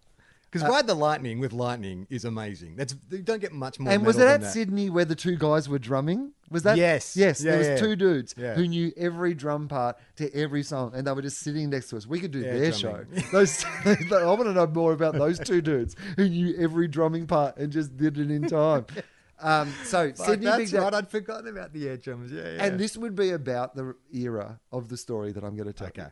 [0.54, 2.76] Because Ride the Lightning with Lightning is amazing.
[2.76, 3.92] That's you don't get much more.
[3.92, 4.54] And was it at that.
[4.54, 6.32] Sydney where the two guys were drumming?
[6.52, 7.18] Was that Yes.
[7.18, 7.76] Yes, Yeah, there was yeah.
[7.78, 8.54] two dudes Yeah.
[8.54, 11.98] who knew every drum part to every song, and they were just sitting next to
[11.98, 12.06] us.
[12.06, 13.08] We could do their drumming.
[13.16, 13.28] show.
[13.32, 17.58] Those, I want to know more about those two dudes who knew every drumming part
[17.58, 18.86] and just did it in time.
[19.40, 20.94] Um, so Fuck, Sydney that's Big right.
[20.94, 22.32] I'd forgotten about the air drums.
[22.32, 22.64] Yeah, yeah.
[22.66, 25.88] and this would be about the era of the story that I'm going to tell.
[25.88, 26.04] Okay.
[26.04, 26.08] you.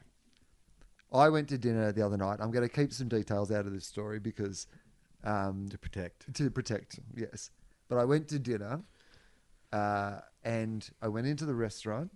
[1.12, 2.40] I went to dinner the other night.
[2.40, 4.68] I'm going to keep some details out of this story because
[5.24, 6.34] um, to protect.
[6.34, 7.52] to protect, yes.
[7.90, 8.82] But I went to dinner
[9.74, 12.12] uh, and I went into the restaurant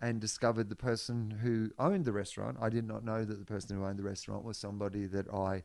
[0.00, 2.58] and discovered the person who owned the restaurant.
[2.60, 5.64] I did not know that the person who owned the restaurant was somebody that I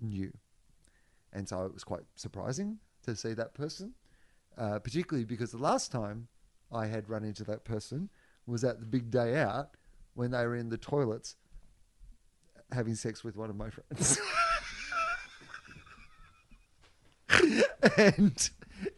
[0.00, 0.32] knew.
[1.32, 3.94] And so it was quite surprising to see that person,
[4.58, 6.28] uh, particularly because the last time
[6.72, 8.10] I had run into that person
[8.46, 9.76] was at the big day out
[10.14, 11.36] when they were in the toilets
[12.74, 14.20] having sex with one of my friends.
[17.96, 18.50] and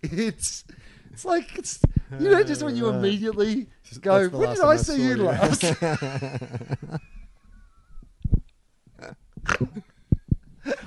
[0.03, 0.65] it's
[1.13, 1.81] it's like it's
[2.19, 5.65] you know just when you immediately just, go, when did I see you you." last?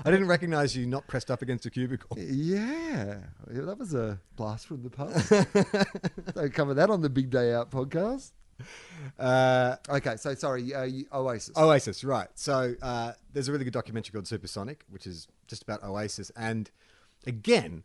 [0.05, 2.17] I didn't recognize you not pressed up against a cubicle.
[2.19, 3.19] yeah,
[3.53, 5.29] Yeah, that was a blast from the past.
[6.35, 8.31] Don't cover that on the Big Day Out podcast.
[9.17, 11.55] Uh, Okay, so sorry, uh, Oasis.
[11.57, 12.27] Oasis, right.
[12.35, 16.31] So uh, there's a really good documentary called Supersonic, which is just about Oasis.
[16.35, 16.69] And
[17.25, 17.83] again,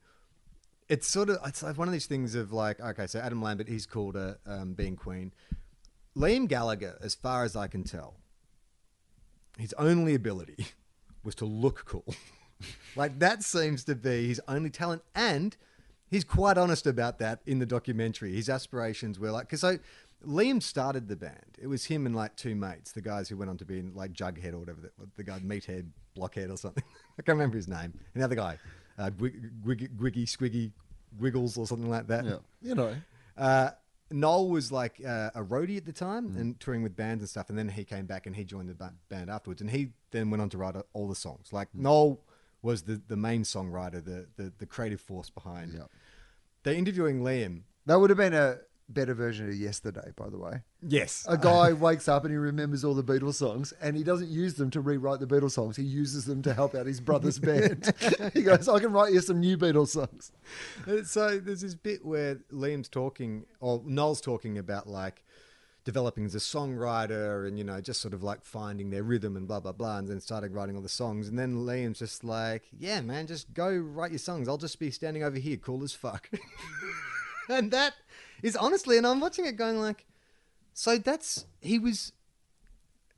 [0.88, 3.68] it's sort of it's like one of these things of like, okay, so Adam Lambert,
[3.68, 5.32] he's called a um, being Queen.
[6.16, 8.14] Liam Gallagher, as far as I can tell,
[9.58, 10.66] his only ability
[11.24, 12.14] was to look cool.
[12.96, 15.56] like that seems to be his only talent, and
[16.10, 18.34] he's quite honest about that in the documentary.
[18.34, 19.78] His aspirations were like because so
[20.26, 21.58] Liam started the band.
[21.60, 23.94] It was him and like two mates, the guys who went on to be in
[23.94, 26.82] like Jughead or whatever, the, the guy Meathead, Blockhead or something.
[27.18, 27.94] I can't remember his name.
[28.14, 28.58] Another guy,
[28.98, 30.72] uh, Gwig, Gwig, Gwiggy, Squiggy,
[31.18, 32.24] Wiggles or something like that.
[32.24, 32.94] yeah, you know.
[33.36, 33.70] Uh,
[34.10, 37.48] Noel was like uh, a roadie at the time and touring with bands and stuff,
[37.48, 40.30] and then he came back and he joined the ba- band afterwards, and he then
[40.30, 41.52] went on to write all the songs.
[41.52, 42.20] Like Noel
[42.62, 45.72] was the, the main songwriter, the, the the creative force behind.
[45.72, 45.84] Yeah.
[46.62, 47.62] They're interviewing Liam.
[47.86, 48.58] That would have been a
[48.88, 50.62] better version of yesterday, by the way.
[50.86, 54.28] Yes, A guy wakes up and he remembers all the Beatles songs and he doesn't
[54.28, 55.76] use them to rewrite the Beatles songs.
[55.76, 57.92] He uses them to help out his brother's band.
[58.34, 60.32] he goes, I can write you some new Beatles songs.
[60.86, 65.24] Uh, So there's this bit where Liam's talking, or Noel's talking about like
[65.84, 69.46] developing as a songwriter and, you know, just sort of like finding their rhythm and
[69.46, 71.28] blah, blah, blah, and then started writing all the songs.
[71.28, 74.48] And then Liam's just like, yeah, man, just go write your songs.
[74.48, 76.30] I'll just be standing over here, cool as fuck.
[77.50, 77.92] and that
[78.44, 80.06] is honestly, and I'm watching it going like,
[80.74, 82.12] so that's, he was,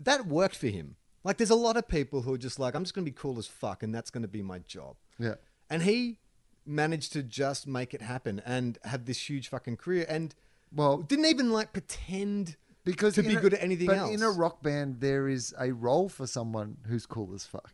[0.01, 0.97] that worked for him.
[1.25, 3.17] Like there's a lot of people who are just like, I'm just going to be
[3.17, 4.97] cool as fuck and that's going to be my job.
[5.19, 5.35] Yeah.
[5.69, 6.19] And he
[6.65, 10.35] managed to just make it happen and have this huge fucking career and
[10.75, 14.15] Well, didn't even like pretend because to be a- good at anything but else.
[14.15, 17.73] in a rock band, there is a role for someone who's cool as fuck.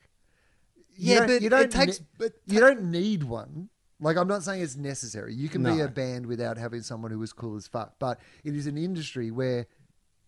[0.97, 3.69] Yeah, don't- but it takes- ne- but you don't need one.
[4.03, 5.33] Like I'm not saying it's necessary.
[5.35, 5.85] You can be No.
[5.85, 7.95] a band without having someone who is cool as fuck.
[7.99, 9.67] But it is an industry where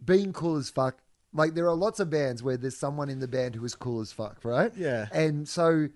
[0.05, 0.99] being cool as fuck.
[1.33, 4.01] Like there are lots of bands where there's someone in the band who is cool
[4.01, 4.73] as fuck, right?
[4.77, 5.09] Yeah.
[5.13, 5.89] And so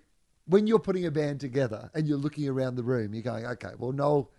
[0.46, 3.70] when you're putting a band together and you're looking around the room, you're going, okay,
[3.78, 4.30] well, Noel,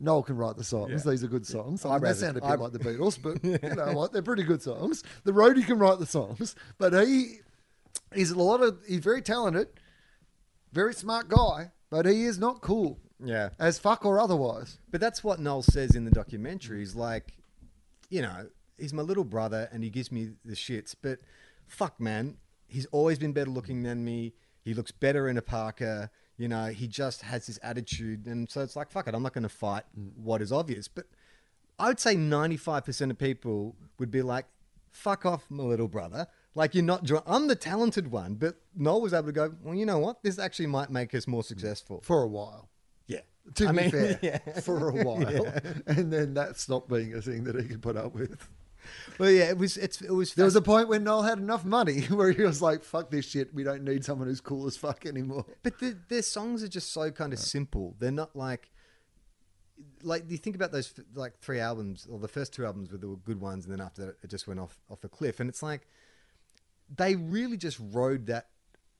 [0.00, 1.04] Noel can write the songs.
[1.04, 1.10] Yeah.
[1.10, 1.84] These are good songs.
[1.84, 4.12] I mean, they rather- sound a bit I'd- like the Beatles, but you know what?
[4.12, 5.02] They're pretty good songs.
[5.24, 7.40] The roadie can write the songs, but he
[8.14, 9.68] he's a lot of he's very talented,
[10.72, 13.50] very smart guy, but he is not cool yeah.
[13.58, 14.78] as fuck or otherwise.
[14.90, 16.78] But that's what Noel says in the documentary.
[16.78, 17.36] He's like,
[18.08, 20.94] you know, he's my little brother and he gives me the shits.
[21.00, 21.18] But
[21.66, 24.32] fuck, man, he's always been better looking than me.
[24.64, 26.10] He looks better in a parka.
[26.38, 28.24] You know, he just has this attitude.
[28.26, 29.84] And so it's like, fuck it, I'm not going to fight
[30.16, 30.88] what is obvious.
[30.88, 31.04] But
[31.78, 34.46] I would say 95% of people would be like,
[34.90, 36.26] fuck off, my little brother.
[36.54, 38.34] Like, you're not, dr- I'm the talented one.
[38.34, 40.22] But Noel was able to go, well, you know what?
[40.22, 42.00] This actually might make us more successful.
[42.02, 42.68] For a while.
[43.06, 43.20] Yeah.
[43.54, 44.60] To I be mean, fair, yeah.
[44.60, 45.46] for a while,
[45.86, 48.48] and then that stopped being a thing that he could put up with.
[49.18, 49.76] Well, yeah, it was.
[49.76, 50.34] It's, it was.
[50.34, 53.26] There was a point when Noel had enough money where he was like, "Fuck this
[53.28, 53.54] shit.
[53.54, 56.92] We don't need someone who's cool as fuck anymore." But the, their songs are just
[56.92, 57.94] so kind of simple.
[57.98, 58.70] They're not like,
[60.02, 63.16] like you think about those like three albums, or the first two albums were the
[63.24, 65.40] good ones, and then after that it just went off off a cliff.
[65.40, 65.86] And it's like
[66.94, 68.48] they really just rode that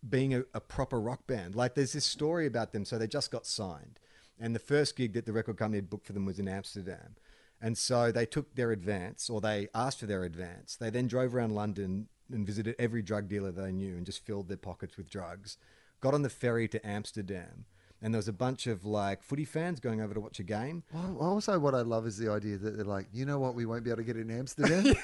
[0.09, 1.55] being a, a proper rock band.
[1.55, 2.85] Like there's this story about them.
[2.85, 3.99] So they just got signed,
[4.39, 7.17] and the first gig that the record company had booked for them was in Amsterdam.
[7.61, 10.75] And so they took their advance, or they asked for their advance.
[10.77, 14.49] They then drove around London and visited every drug dealer they knew and just filled
[14.49, 15.59] their pockets with drugs.
[16.01, 17.67] Got on the ferry to Amsterdam,
[18.03, 20.83] and there was a bunch of like footy fans going over to watch a game.
[20.93, 23.65] Well, Also, what I love is the idea that they're like, you know what, we
[23.65, 24.87] won't be able to get in Amsterdam.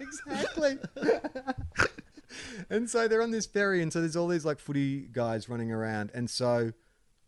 [0.00, 0.78] exactly.
[2.70, 5.70] and so they're on this ferry, and so there's all these like footy guys running
[5.70, 6.72] around, and so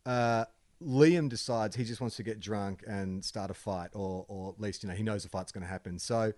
[0.06, 0.46] uh,
[0.82, 4.60] Liam decides he just wants to get drunk and start a fight, or or at
[4.60, 5.98] least you know he knows a fight's going to happen.
[5.98, 6.32] So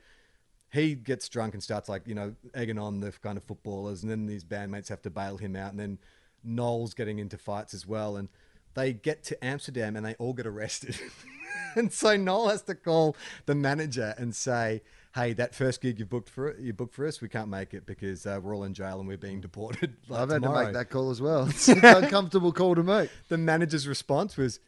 [0.73, 4.11] he gets drunk and starts like you know egging on the kind of footballers, and
[4.11, 5.99] then these bandmates have to bail him out, and then
[6.45, 8.29] Noel's getting into fights as well, and
[8.75, 10.99] they get to Amsterdam and they all get arrested.
[11.75, 13.17] and so Noel has to call
[13.47, 14.83] the manager and say,
[15.15, 17.87] "Hey, that first gig you booked for you booked for us, we can't make it
[17.87, 20.73] because uh, we're all in jail and we're being deported." like, I've had to make
[20.73, 21.47] that call as well.
[21.49, 23.11] It's an uncomfortable call to make.
[23.29, 24.61] The manager's response was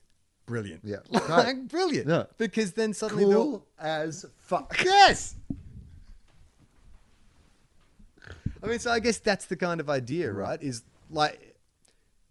[0.46, 0.82] brilliant.
[0.84, 0.98] Yeah.
[1.28, 2.08] like brilliant.
[2.08, 2.24] Yeah.
[2.38, 4.76] because then suddenly they're all- Cool as fuck.
[4.84, 5.34] Yes.
[8.62, 10.60] I mean, so I guess that's the kind of idea, right?
[10.62, 11.45] Is like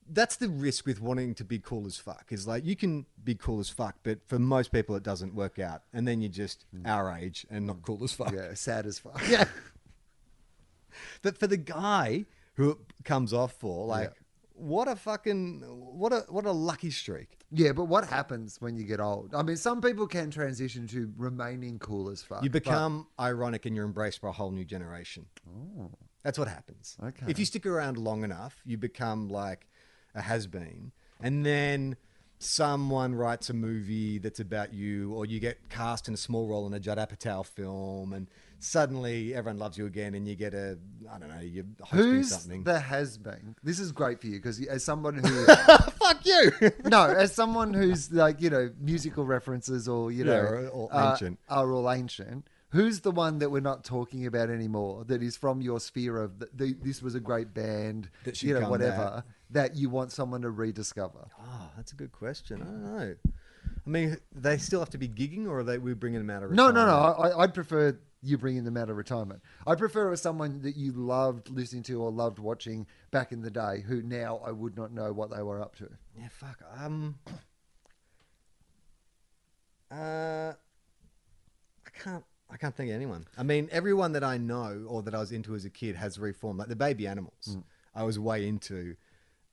[0.10, 2.28] that's the risk with wanting to be cool as fuck.
[2.30, 5.60] Is like you can be cool as fuck, but for most people it doesn't work
[5.60, 6.88] out, and then you're just mm.
[6.88, 8.32] our age and not cool as fuck.
[8.32, 9.22] Yeah, sad as fuck.
[9.30, 9.46] Yeah.
[11.22, 14.22] but for the guy who it comes off for, like, Yeah.
[14.54, 17.38] what a fucking what a what a lucky streak.
[17.52, 19.34] Yeah, but what happens when you get old?
[19.34, 22.44] I mean, some people can transition to remaining cool as fuck.
[22.44, 25.26] You but- become ironic and you're embraced by a whole new generation.
[25.48, 25.90] oh.
[26.24, 26.98] That's what happens.
[27.04, 27.28] Okay.
[27.28, 29.68] If you stick around long enough, you become like
[30.16, 30.92] a has been.
[31.22, 31.98] And then
[32.40, 36.68] someone writes a movie that's about you, or you get cast in a small role
[36.68, 38.28] in a Judd Apatow film, and
[38.60, 40.78] suddenly everyone loves you again, and you get a,
[41.12, 42.64] I don't know, you're hosting Who's something.
[42.64, 43.56] the has been?
[43.64, 46.52] This is great for you because as someone who Fuck you!
[46.86, 50.90] no, as someone who's like you know musical references or you know Yeah, or- or
[50.94, 51.40] uh, ancient.
[51.50, 52.48] are all ancient.
[52.70, 55.06] Who's the one that we're not talking about anymore?
[55.06, 58.54] That is from your sphere of the, the, this was a great band, That you
[58.60, 59.24] know whatever
[59.56, 61.28] that you want someone to rediscover.
[61.42, 62.62] oh, that's a good question.
[62.62, 63.16] I don't know.
[63.86, 66.44] I mean, they still have to be gigging, or are they we bringing them out
[66.44, 66.76] of retirement?
[66.76, 67.24] No, no, no.
[67.24, 69.42] I, I'd prefer you bringing them out of retirement.
[69.66, 73.42] I prefer it was someone that you loved listening to or loved watching back in
[73.42, 75.90] the day, who now I would not know what they were up to.
[76.20, 76.60] Yeah, fuck.
[76.78, 77.16] Um,
[79.90, 80.54] uh,
[81.86, 82.26] I can't.
[82.50, 83.26] I can't think of anyone.
[83.38, 86.20] I mean, everyone that I know or that I was into as a kid has
[86.20, 86.60] reformed.
[86.60, 87.58] Like the Baby Animals,
[87.96, 88.96] I was way into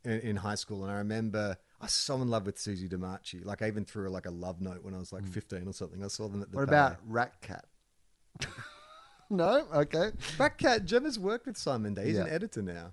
[0.04, 3.44] in, in high school, and I remember I was so in love with Susie DeMarchi.
[3.44, 5.32] Like I even threw her like a love note when I was like mm.
[5.32, 6.02] fifteen or something.
[6.04, 6.56] I saw them at the.
[6.56, 7.62] What about Ratcat?
[9.30, 10.10] no, okay.
[10.36, 10.84] Ratcat?
[10.84, 12.06] Gemma's worked with Simon Day.
[12.06, 12.92] He's an editor now.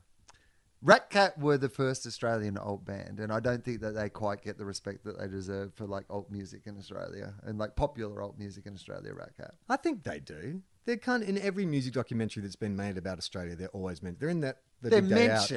[0.83, 4.57] Ratcat were the first Australian alt band, and I don't think that they quite get
[4.57, 8.39] the respect that they deserve for like alt music in Australia and like popular alt
[8.39, 9.13] music in Australia.
[9.13, 9.55] Rat Cat.
[9.67, 10.61] I think they do.
[10.85, 13.55] They're kind of, in every music documentary that's been made about Australia.
[13.55, 14.19] They're always meant.
[14.19, 14.59] They're in that.
[14.81, 15.49] The They're Day Out.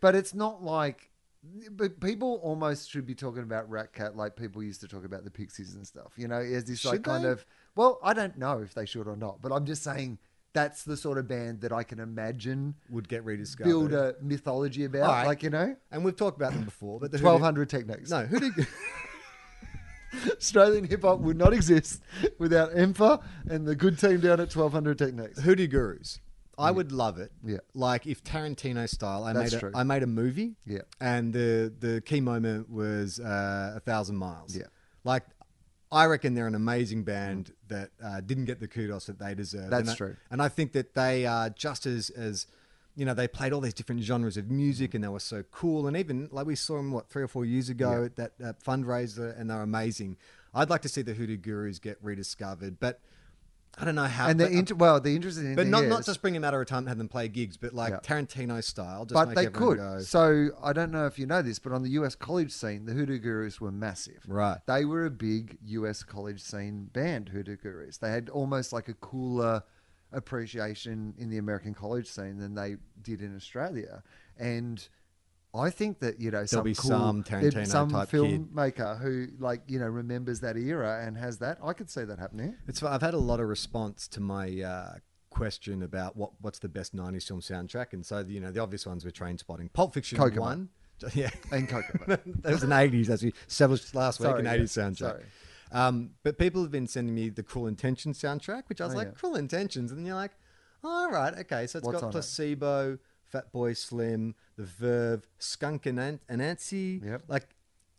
[0.00, 1.10] But it's not like.
[1.70, 5.30] But people almost should be talking about Ratcat like people used to talk about the
[5.30, 6.12] Pixies and stuff.
[6.16, 7.28] You know, as this like Should kind they?
[7.30, 7.46] of.
[7.76, 10.18] Well, I don't know if they should or not, but I'm just saying
[10.52, 13.70] that's the sort of band that I can imagine would get rediscovered.
[13.70, 15.08] build a mythology about.
[15.08, 15.26] Right.
[15.26, 18.10] Like you know, and we've talked about them before, but the twelve hundred techniques.
[18.10, 18.52] No, who did?
[20.36, 22.02] Australian hip hop would not exist
[22.38, 25.38] without N'fa and the good team down at 1200 Techniques.
[25.40, 26.18] Hoodoo Gurus.
[26.58, 27.30] I would love it.
[27.44, 27.58] Yeah.
[27.74, 29.72] Like if Tarantino style, I That's made a, true.
[29.74, 30.56] I made a movie.
[30.66, 30.80] Yeah.
[31.00, 34.56] And the the key moment was uh, a thousand miles.
[34.56, 34.64] Yeah.
[35.04, 35.24] Like,
[35.90, 39.70] I reckon they're an amazing band that uh, didn't get the kudos that they deserve.
[39.70, 40.16] That's and I- true.
[40.30, 42.46] And I think that they are just as as
[42.96, 45.86] you know they played all these different genres of music and they were so cool.
[45.86, 48.52] And even like we saw them what three or four years ago at that uh,
[48.66, 50.16] fundraiser, and they're amazing.
[50.52, 53.00] I'd like to see the Hoodoo Gurus get rediscovered, but.
[53.80, 54.28] I don't know how.
[54.28, 56.52] And the but- uh, inter- well, the interesting but not, not just bring them out
[56.52, 58.00] of retirement and have them play gigs, but like Yeah.
[58.00, 59.04] Tarantino style.
[59.04, 59.78] Just but they could.
[59.78, 62.86] Go, So I don't know if you know this, but on the US college scene,
[62.86, 64.24] the Hoodoo Gurus were massive.
[64.26, 64.58] Right.
[64.66, 67.98] They were a big US college scene band, Hoodoo Gurus.
[67.98, 69.62] They had almost like a cooler
[70.12, 74.02] appreciation in the American college scene than they did in Australia.
[74.38, 74.86] And
[75.54, 78.20] I think that you know some be cool, some Tarantino some type kid.
[78.20, 81.58] filmmaker who like you know remembers that era and has that.
[81.64, 82.56] I could see that happening.
[82.66, 84.92] It's I've had a lot of response to my uh,
[85.30, 88.86] question about what what's the best '90s film soundtrack, and so you know the obvious
[88.86, 90.68] ones were Trainspotting, Pulp Fiction, one.
[91.14, 92.06] Yeah, And Kokomo.
[92.42, 94.96] that was an '80s as we established last week, Sorry, an yeah, '80s soundtrack.
[94.98, 95.24] sorry.
[95.70, 98.98] Um, but people have been sending me the Cruel Intentions soundtrack, which I was Oh,
[98.98, 99.12] like, yeah.
[99.14, 100.32] Cruel Intentions, and you're like,
[100.82, 102.94] all right, okay, so it's What's got placebo.
[102.94, 103.00] it?
[103.30, 107.04] Placebo, Fatboy Slim, The Verve, Skunk and Ant- Anansi.
[107.04, 107.22] Yep.
[107.28, 107.48] Like,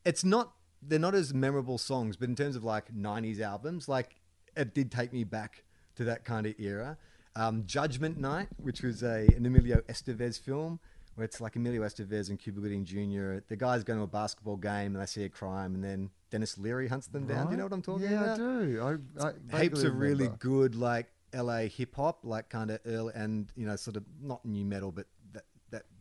[0.06, 4.16] it's not they're not as memorable songs, but in terms of like '90s albums, like
[4.56, 5.64] it did take me back
[5.96, 6.98] to that kind of era.
[7.36, 10.80] Um, Judgment Night, which was a an Emilio Estevez film,
[11.16, 13.40] where it's like Emilio Estevez and Cuba Gooding Jr.
[13.48, 16.58] The guys go to a basketball game and they see a crime, and then Denis
[16.58, 17.48] Leary hunts them down.
[17.48, 18.40] Do you know what I'm talking yeah, about?
[18.40, 19.34] Yeah, I do.
[19.54, 23.52] I, I heaps of really good like LA hip hop, like kind of early and
[23.56, 25.06] you know sort of not new metal, but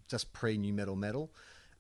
[0.09, 1.31] just pre new metal metal.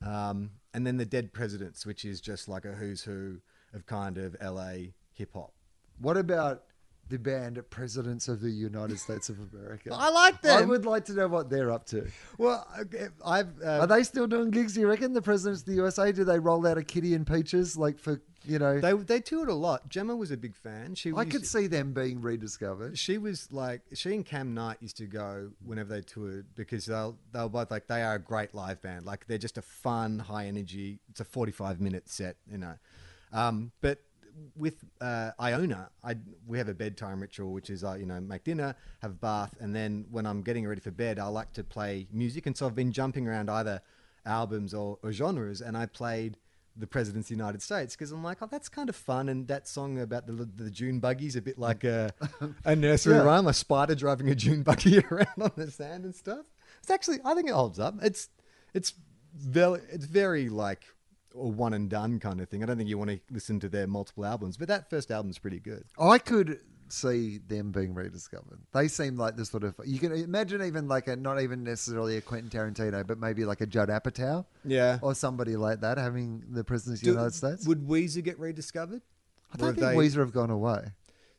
[0.04, 3.38] Um, and then the Dead Presidents, which is just like a who's who
[3.72, 5.52] of kind of LA hip hop.
[5.98, 6.64] What about
[7.08, 9.90] the band Presidents of the United States of America?
[9.92, 10.58] I like them.
[10.58, 12.06] I would like to know what they're up to.
[12.36, 14.74] Well, I- I've uh, Are they still doing gigs?
[14.74, 16.12] Do you reckon the presidents of the USA?
[16.12, 18.80] Do they roll out a Kitty and Peaches like for you know?
[18.80, 19.88] they they toured a lot.
[19.88, 20.94] Gemma was a big fan.
[20.94, 22.98] She I used could see them being rediscovered.
[22.98, 27.16] she was like she and Cam Knight used to go whenever they toured because they'll
[27.32, 30.18] they were both like they are a great live band like they're just a fun
[30.18, 32.74] high energy it's a 45 minute set you know
[33.32, 34.00] um, but
[34.56, 36.16] with uh, Iona I
[36.46, 39.54] we have a bedtime ritual which is uh, you know make dinner have a bath
[39.60, 42.66] and then when I'm getting ready for bed I like to play music and so
[42.66, 43.80] I've been jumping around either
[44.26, 46.36] albums or, or genres, and I played
[46.76, 49.48] the President's of the United States because I'm like, oh, that's kind of fun, and
[49.48, 52.12] that song about the the Dune buggy's a bit like a,
[52.64, 53.22] a nursery Yeah.
[53.22, 56.44] rhyme, a spider driving a June buggy around on the sand and stuff.
[56.80, 57.94] It's actually, I think it holds up.
[58.02, 58.28] It's
[58.74, 58.92] it's
[59.34, 60.84] very it's very like
[61.34, 62.62] a one and done kind of thing.
[62.62, 65.38] I don't think you want to listen to their multiple albums, but that first album's
[65.38, 65.84] pretty good.
[65.98, 66.60] I could
[66.90, 68.58] see them being rediscovered.
[68.72, 72.16] They seem like the sort of you can imagine even like a not even necessarily
[72.16, 74.98] a Quentin Tarantino, but maybe like a Judd Apatow Yeah.
[75.02, 77.66] or somebody like that having the President's Do- United States.
[77.66, 79.02] Would Weezer get rediscovered?
[79.52, 80.92] I don't think they- Weezer have gone away.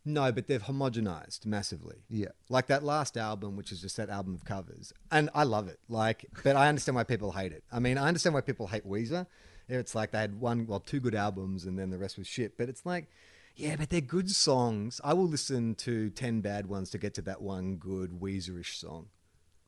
[0.05, 1.97] No, but they've homogenized massively.
[2.09, 2.29] Yeah.
[2.47, 4.93] Like that last album, which is just that album of covers.
[5.11, 5.79] And I love it.
[5.89, 7.63] Like, but I understand why people hate it.
[7.71, 9.27] I mean, I understand why people hate Weezer.
[9.69, 12.57] It's like they had one, well, two good albums and then the rest was shit.
[12.57, 13.07] But it's like,
[13.55, 14.99] yeah, but they're good songs.
[15.03, 19.07] I will listen to 10 bad ones to get to that one good Weezerish song.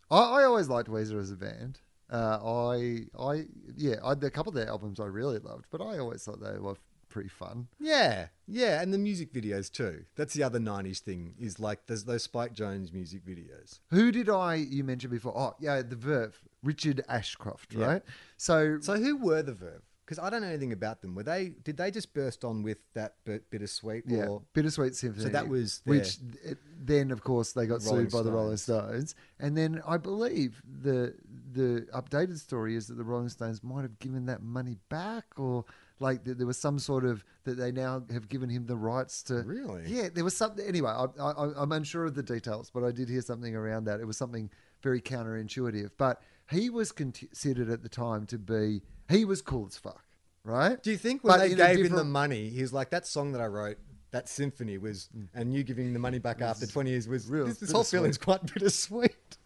[0.10, 1.80] I, I always liked Weezer as a band.
[2.10, 3.46] Uh, I, I,
[3.78, 6.58] yeah, I, a couple of their albums I really loved, but I always thought they
[6.60, 6.76] were
[7.08, 7.68] pretty fun.
[7.80, 10.04] Yeah, yeah, and the music videos too.
[10.16, 11.36] That's the other '90s thing.
[11.40, 13.80] Is like there's those Spike Jonze music videos.
[13.92, 15.38] Who did I you mentioned before?
[15.38, 17.86] Oh, yeah, the Verve, Richard Ashcroft, Yeah.
[17.86, 18.02] right?
[18.38, 19.84] So, So who were the Verve?
[20.12, 21.16] Because I don't know anything about them.
[21.16, 21.54] Were they?
[21.64, 24.04] Did they just burst on with that bit, bittersweet?
[24.06, 25.24] yeah, Or, Bittersweet Symphony.
[25.24, 28.58] So that was which it, then, of course, they got Rolling sued by the Rolling
[28.58, 31.16] Stones, and then I believe the
[31.54, 35.64] the updated story is that the Rolling Stones might have given that money back, or
[36.02, 39.24] like that there was some sort of that they now have given him the rights
[39.24, 39.36] to.
[39.36, 39.84] Really?
[39.86, 40.68] Yeah, there was something.
[40.68, 44.02] Anyway, I, I, I'm unsure of the details, but I did hear something around that.
[44.02, 44.50] It was something
[44.82, 48.82] very counterintuitive, but he was considered at the time to be
[49.12, 50.04] he was cool as fuck,
[50.44, 50.82] right?
[50.82, 52.74] do you think when But they in a gave him the different- money, he was
[52.74, 53.78] like, "That song that I wrote,
[54.12, 57.58] that symphony was," and you giving the money back after 20 years was real this,
[57.60, 58.00] this whole bittersweet.
[58.00, 59.38] feeling's quite bittersweet.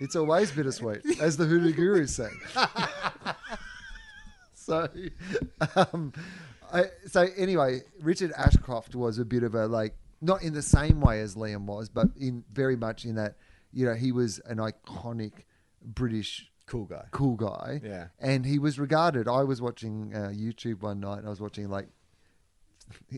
[0.00, 2.38] It's always bittersweet, as the Hoodoo Guru sang.
[4.54, 4.88] so,
[5.76, 6.12] um,
[6.72, 11.00] I, so anyway, Richard Ashcroft was a bit of a like, not in the same
[11.00, 13.36] way as Liam was, but in very much in that,
[13.72, 15.32] you know, he was an iconic
[15.84, 17.04] British Cool guy.
[17.10, 17.80] cool guy.
[17.82, 18.08] Yeah.
[18.20, 19.26] And he was regarded.
[19.26, 21.88] I was watching uh, YouTube one night and I was watching, like,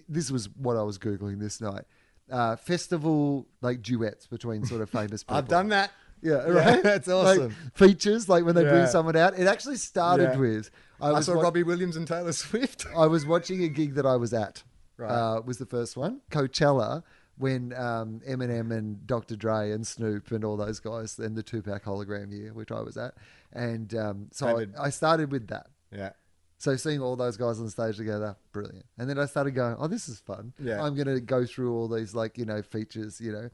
[0.08, 1.84] this was what I was Googling this night.
[2.30, 5.36] Uh, festival, like, duets between sort of famous people.
[5.36, 5.90] I've done that.
[6.22, 6.82] Yeah, Yeah, right.
[6.82, 7.56] that's Like, awesome.
[7.74, 8.70] features, like when they Yeah.
[8.70, 9.38] bring someone out.
[9.38, 10.36] It actually started Yeah.
[10.38, 10.70] with
[11.00, 12.86] I I, saw wa- Robbie Williams and Taylor Swift.
[12.96, 14.62] I was watching a gig that I was at.
[14.98, 15.10] Right.
[15.10, 17.02] Uh, was the first one Coachella
[17.38, 19.34] when um, Eminem and Dr.
[19.34, 22.98] Dre and Snoop and all those guys and the Tupac hologram year, which I was
[22.98, 23.14] at,
[23.52, 25.66] and um, so I, I started with that.
[25.92, 26.10] yeah.
[26.58, 28.84] So seeing all those guys on stage together, brilliant.
[28.98, 30.52] And then I started going, oh, this is fun.
[30.62, 30.82] Yeah.
[30.82, 33.48] I'm going to go through all these like you know features, you know,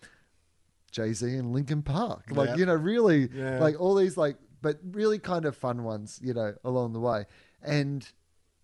[0.91, 2.57] Jay Z and Linkin Park, like Yeah.
[2.57, 3.61] you know, really Yeah.
[3.61, 7.27] like all these like, but really kind of fun ones, you know, along the way.
[7.63, 8.09] And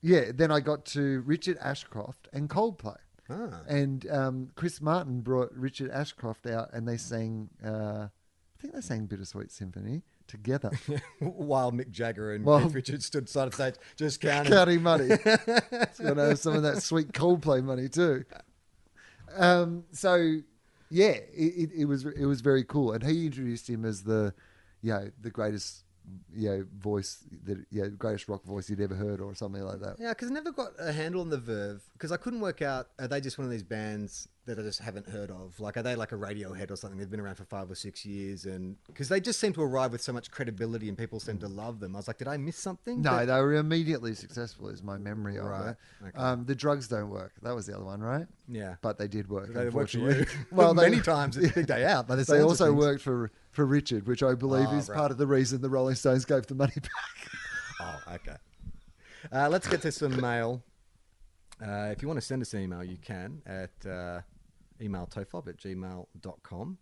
[0.01, 2.97] yeah, then I got to Richard Ashcroft and Coldplay.
[3.31, 3.61] Ah.
[3.69, 7.49] And um, Chris Martin brought Richard Ashcroft out, and they sang.
[7.65, 10.71] Uh, I think they sang "Bittersweet Symphony" together,
[11.21, 14.53] While Mick Jagger and Well- Keith Richards stood side of stage just counting.
[14.53, 15.09] counting money.
[15.11, 18.25] It's going to have some of that sweet Coldplay money too.
[19.37, 20.37] Um, so
[20.91, 24.35] yeah, it, it, it was it was very cool, and he introduced him as the,
[24.83, 25.85] you know, the greatest,
[26.35, 29.81] you know, voice that you know, greatest rock voice you'd ever heard, or something like
[29.81, 29.97] that.
[29.99, 31.83] Yeah, because I never got a handle on the Verve.
[31.95, 34.81] Because I couldn't work out, are they just one of these bands that I just
[34.81, 35.61] haven't heard of?
[35.61, 36.99] Like, are they like a Radiohead or something?
[36.99, 38.45] They've been around for five or six years.
[38.45, 41.49] And because they just seem to arrive with so much credibility and people seem to
[41.49, 41.95] love them.
[41.95, 43.03] I was like, did I miss something?
[43.03, 45.77] No, But- they were immediately successful, is my memory of Right, it.
[46.09, 46.19] okay.
[46.19, 47.33] Um, the drugs don't work.
[47.43, 48.27] That was the other one, right?
[48.49, 48.75] yeah.
[48.83, 49.53] But they did work.
[49.55, 50.07] they worked for you.
[50.09, 50.47] unfortunately.
[50.51, 52.09] well, they- many times it's a big day out.
[52.09, 54.97] But They also worked for for Richard, which I believe Oh, is right.
[54.97, 57.31] part of the reason the Rolling Stones gave the money back.
[57.81, 58.37] Oh, okay.
[59.33, 60.63] Uh, let's get to some mail.
[61.61, 64.21] Uh, if you want to send us an email, you can at uh,
[64.83, 66.79] emailtofop at gmail.com.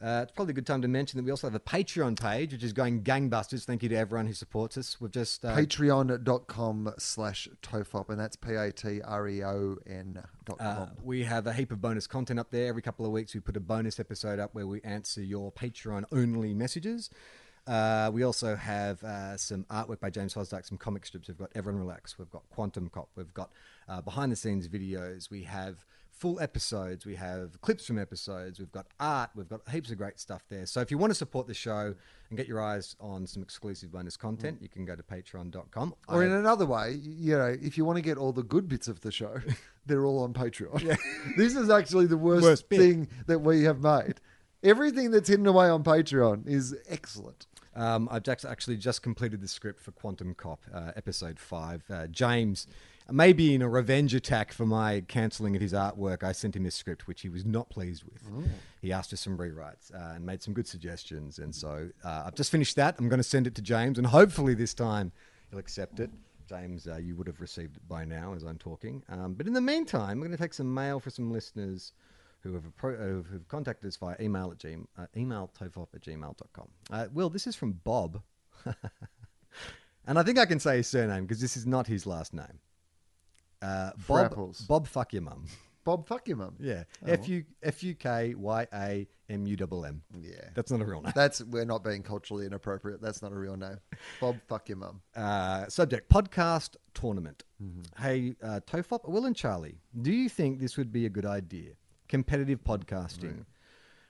[0.00, 2.50] Uh, it's probably a good time to mention that we also have a Patreon page,
[2.52, 3.64] which is going gangbusters.
[3.64, 5.00] Thank you to everyone who supports us.
[5.00, 10.20] We've just uh, Patreon.com slash TOFOP, and that's P A T R E O N
[10.44, 10.90] dot Uh, com.
[11.04, 12.66] we have a heap of bonus content up there.
[12.66, 16.02] Every couple of weeks, we put a bonus episode up where we answer your Patreon
[16.10, 17.08] only messages.
[17.68, 21.28] Uh, we also have uh, some artwork by James Fosdike, some comic strips.
[21.28, 22.18] We've got Everyone Relax.
[22.18, 23.08] We've got Quantum Cop.
[23.14, 23.50] We've got
[23.88, 25.30] uh, behind the scenes videos.
[25.30, 25.86] We have
[26.22, 27.04] full episodes.
[27.04, 28.60] We have clips from episodes.
[28.60, 29.30] We've got art.
[29.34, 30.66] We've got heaps of great stuff there.
[30.66, 31.96] So if you want to support the show
[32.30, 35.94] and get your eyes on some exclusive bonus content, you can go to patreon.com.
[36.06, 38.68] Or I- in another way, you know, if you want to get all the good
[38.68, 39.40] bits of the show,
[39.86, 40.96] they're all on Patreon.
[41.36, 44.20] this is actually the worst, Worst thing that we have made.
[44.62, 47.48] Everything that's hidden away on Patreon is excellent.
[47.74, 51.82] Um, I've actually just completed the script for Quantum Cop, uh, episode five.
[51.90, 52.68] Uh, James,
[53.10, 56.74] maybe in a revenge attack for my cancelling of his artwork, I sent him this
[56.74, 58.22] script, which he was not pleased with.
[58.80, 61.38] He asked for some rewrites uh, and made some good suggestions.
[61.38, 62.96] And so uh, I've just finished that.
[62.98, 65.12] I'm going to send it to James, and hopefully this time
[65.50, 66.10] he'll accept it.
[66.48, 69.02] James, uh, you would have received it by now as I'm talking.
[69.08, 71.92] Um, but in the meantime, I'm going to take some mail for some listeners
[72.42, 76.02] who have, appro- uh, who've contacted us via email at gm- uh, email tofop at
[76.02, 76.68] gmail.com.
[76.90, 78.20] Uh, Wil, this is from Bob.
[80.06, 82.58] and I think I can say his surname because this is not his last name.
[83.62, 84.66] Uh, Bob, Frapples.
[84.66, 85.46] Bob, fuck your mum.
[85.84, 86.54] Bob, fuck your mum.
[86.60, 86.84] Yeah.
[87.06, 90.02] F U F U K Y A M U double M.
[90.20, 90.50] Yeah.
[90.54, 91.12] That's not a real name.
[91.14, 93.00] That's we're not being culturally inappropriate.
[93.00, 93.78] That's not a real name.
[94.20, 95.00] Bob, fuck your mum.
[95.16, 97.44] Uh, subject podcast tournament.
[97.62, 98.02] Mm-hmm.
[98.02, 101.72] Hey, uh, Tofop, Wil, and Charlie, do you think this would be a good idea?
[102.08, 103.44] Competitive podcasting,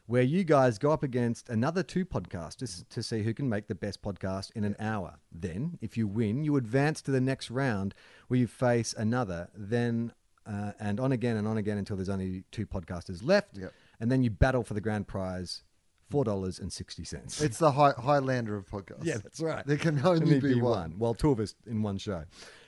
[0.06, 3.74] where you guys go up against another two podcasters to see who can make the
[3.74, 5.18] best podcast in an hour.
[5.30, 7.94] Then, if you win, you advance to the next round
[8.28, 10.12] where you face another, then
[10.46, 13.56] uh, and on again and on again until there's only two podcasters left.
[13.56, 13.72] Yep.
[14.00, 15.62] And then you battle for the grand prize,
[16.10, 17.40] four dollars and sixty cents.
[17.40, 19.04] It's the high, Highlander of podcasts.
[19.04, 19.64] Yeah, that's right.
[19.64, 20.96] There can only be one.
[20.98, 22.24] Well, two of us in one show.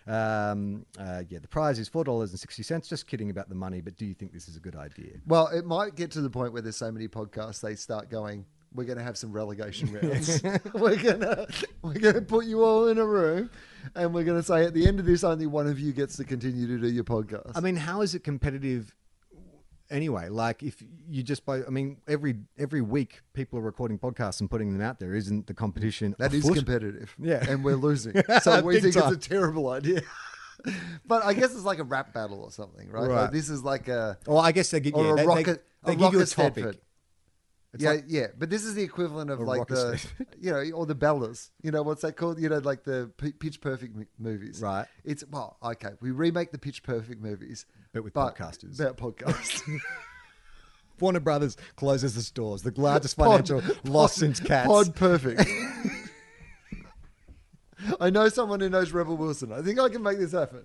[0.06, 2.88] Um, uh, yeah, the prize is four dollars and sixty cents.
[2.88, 5.12] Just kidding about the money, but do you think this is a good idea?
[5.26, 8.44] Well, it might get to the point where there's so many podcasts they start going.
[8.74, 10.42] We're going to have some relegation rounds.
[10.74, 11.46] we're gonna
[11.82, 13.48] we're gonna put you all in a room,
[13.94, 16.16] and we're going to say at the end of this, only one of you gets
[16.16, 17.52] to continue to do your podcast.
[17.54, 18.94] I mean, how is it competitive?
[19.90, 24.40] Anyway, like if you just by, I mean, every every week people are recording podcasts
[24.40, 25.14] and putting them out there.
[25.14, 27.14] Isn't the competition that is competitive.
[27.20, 27.44] Yeah.
[27.48, 28.14] and we're losing.
[28.42, 29.12] So we think time.
[29.12, 30.00] it's a terrible idea.
[31.06, 33.08] but I guess it's like a rap battle or something, right?
[33.08, 33.22] Right.
[33.22, 35.26] Like this is like a Well, I guess they give, or yeah, a they, they-
[35.26, 35.64] rocket.
[35.84, 36.64] they a give you a topic.
[36.64, 36.78] Stedford.
[37.74, 40.00] It's yeah, like- yeah, but this is the equivalent of like the,
[40.40, 41.50] you know, or the Bellas.
[41.62, 42.40] You know what's that called?
[42.40, 44.60] You know, like the P- Pitch Perfect m- movies.
[44.62, 44.86] Right.
[45.04, 45.90] It's well, okay.
[46.00, 48.80] We remake the Pitch Perfect movies, But with podcasters.
[48.80, 49.60] About podcasts.
[51.00, 52.62] Warner Brothers closes the stores.
[52.62, 54.68] The largest Pod- financial loss since Cats.
[54.68, 55.42] Pod Perfect.
[58.00, 59.52] I know someone who knows Rebel Wilson.
[59.52, 60.64] I think I can make this happen.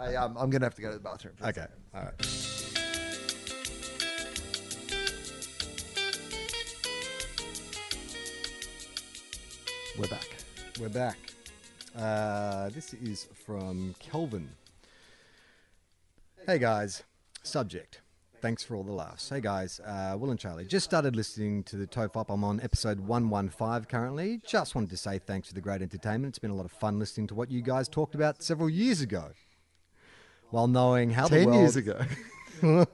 [0.00, 1.34] Hey, um, I'm going to have to go to the bathroom.
[1.42, 2.54] Okay, all right.
[9.98, 10.28] We're back.
[10.80, 11.18] We're back.
[11.98, 14.48] Uh, this is from Kelvin.
[16.46, 17.02] Hey guys,
[17.42, 18.00] subject.
[18.40, 19.28] Thanks for all the laughs.
[19.28, 20.66] Hey guys, uh, Wil and Charlie.
[20.66, 22.26] Just started listening to the Tofop.
[22.28, 24.40] I'm on episode 115 currently.
[24.46, 26.30] Just wanted to say thanks for the great entertainment.
[26.30, 29.00] It's been a lot of fun listening to what you guys talked about several years
[29.00, 29.32] ago.
[30.50, 32.00] While knowing how the Ten world years ago.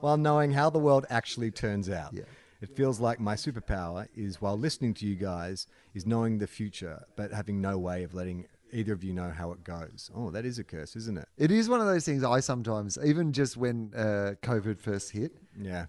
[0.00, 2.12] while knowing how the world actually turns out.
[2.12, 2.22] Yeah.
[2.62, 7.04] It feels like my superpower is while listening to you guys is knowing the future,
[7.16, 10.10] but having no way of letting either of you know how it goes.
[10.14, 11.28] Oh, that is a curse, isn't it?
[11.36, 15.32] It is one of those things I sometimes, even just when uh, COVID first hit,
[15.60, 15.86] Yeah.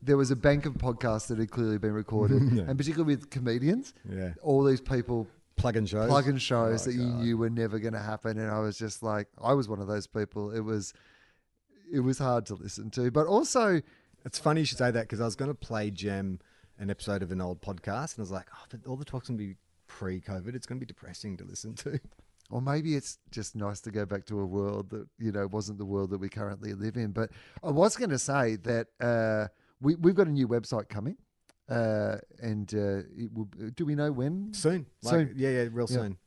[0.00, 3.94] there was a bank of podcasts that had clearly been recorded, and particularly with comedians.
[4.08, 4.34] Yeah.
[4.42, 6.08] All these people Plug and shows.
[6.08, 8.76] plug in shows Oh, that you knew were never going to happen, and I was
[8.78, 10.50] just like, I was one of those people.
[10.50, 10.92] It was,
[11.92, 13.80] it was hard to listen to, but also,
[14.24, 16.38] It's funny you should say that because I was going to play Gem
[16.78, 19.28] an episode of an old podcast, and I was like, oh, but all the talk's
[19.28, 19.56] going to be
[19.86, 20.54] pre-COVID.
[20.54, 22.00] It's going to be depressing to listen to.
[22.50, 25.78] or maybe it's just nice to go back to a world that you know wasn't
[25.78, 27.10] the world that we currently live in.
[27.12, 27.30] But
[27.62, 29.48] I was going to say that uh,
[29.80, 31.16] we we've got a new website coming,
[31.68, 34.52] uh, and uh, it will, do we know when?
[34.54, 34.86] Soon.
[35.02, 35.34] Like, Soon.
[35.36, 35.96] Yeah, yeah, real Yeah.
[35.96, 36.18] soon.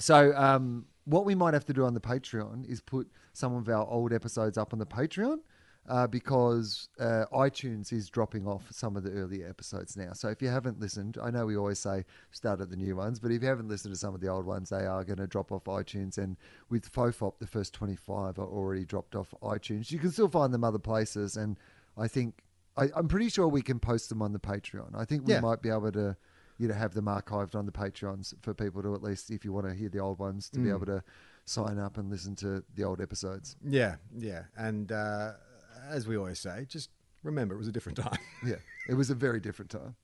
[0.00, 3.68] So, um, what we might have to do on the Patreon is put some of
[3.68, 5.38] our old episodes up on the Patreon
[5.88, 10.12] uh, because uh, iTunes is dropping off some of the earlier episodes now.
[10.12, 13.18] So, if you haven't listened, I know we always say start at the new ones,
[13.18, 15.26] but if you haven't listened to some of the old ones, they are going to
[15.26, 16.18] drop off iTunes.
[16.18, 16.36] And
[16.70, 19.90] with Tofop, the first 25 are already dropped off iTunes.
[19.90, 21.36] You can still find them other places.
[21.36, 21.58] And
[21.98, 22.42] I think,
[22.76, 24.94] I, I'm pretty sure we can post them on the Patreon.
[24.94, 25.40] I think we Yeah.
[25.40, 26.16] might be able to
[26.58, 29.52] you know have them archived on the Patreons for people to at least if you
[29.52, 30.76] want to hear the old ones to be Mm.
[30.76, 31.02] able to
[31.44, 33.56] sign up and listen to the old episodes.
[33.66, 34.44] Yeah, yeah.
[34.56, 35.32] And uh,
[35.90, 36.90] as we always say, just
[37.22, 38.18] remember it was a different time.
[38.44, 38.56] Yeah,
[38.88, 39.94] it was a very different time.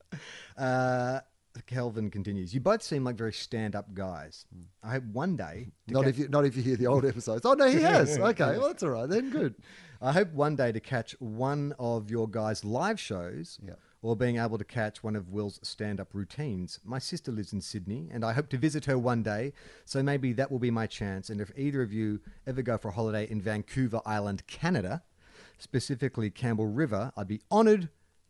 [0.57, 1.21] Uh,
[1.67, 2.55] Kelvin continues.
[2.55, 4.47] You both seem like very stand-up guys.
[4.83, 5.73] I hope one day.
[5.89, 7.45] Not if you not if you hear the old episodes.
[7.45, 8.17] Oh no, he has.
[8.19, 9.31] Okay, well that's all right then.
[9.31, 9.57] Good.
[10.01, 13.59] I hope one day to catch one of your guys' live shows.
[13.63, 13.75] Yeah.
[14.01, 16.79] Or being able to catch one of Wil's stand-up routines.
[16.85, 19.53] My sister lives in Sydney, and I hope to visit her one day.
[19.87, 21.31] So maybe that will be my chance.
[21.31, 25.03] And if either of you ever go for a holiday in Vancouver Island, Canada,
[25.59, 27.89] specifically Campbell River, I'd be honoured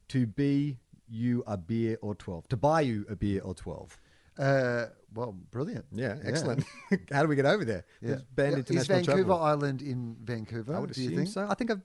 [0.09, 2.49] to be you a beer or twelve.
[2.49, 3.99] To buy you a beer or twelve.
[4.39, 5.85] Uh, well, brilliant.
[5.91, 6.64] Yeah, excellent.
[7.12, 7.85] How do we get over there?
[8.01, 8.09] Yeah.
[8.11, 9.43] There's banned Yeah, international Is Vancouver travel.
[9.43, 10.76] Island in Vancouver?
[10.76, 11.29] I would do you assume think?
[11.31, 11.47] so.
[11.49, 11.81] I think I've.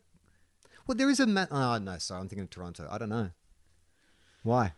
[0.85, 1.25] Well, there is a.
[1.27, 2.87] Ma- oh no, sorry, I'm thinking of Toronto.
[2.91, 3.29] I don't know.
[4.43, 4.73] Why?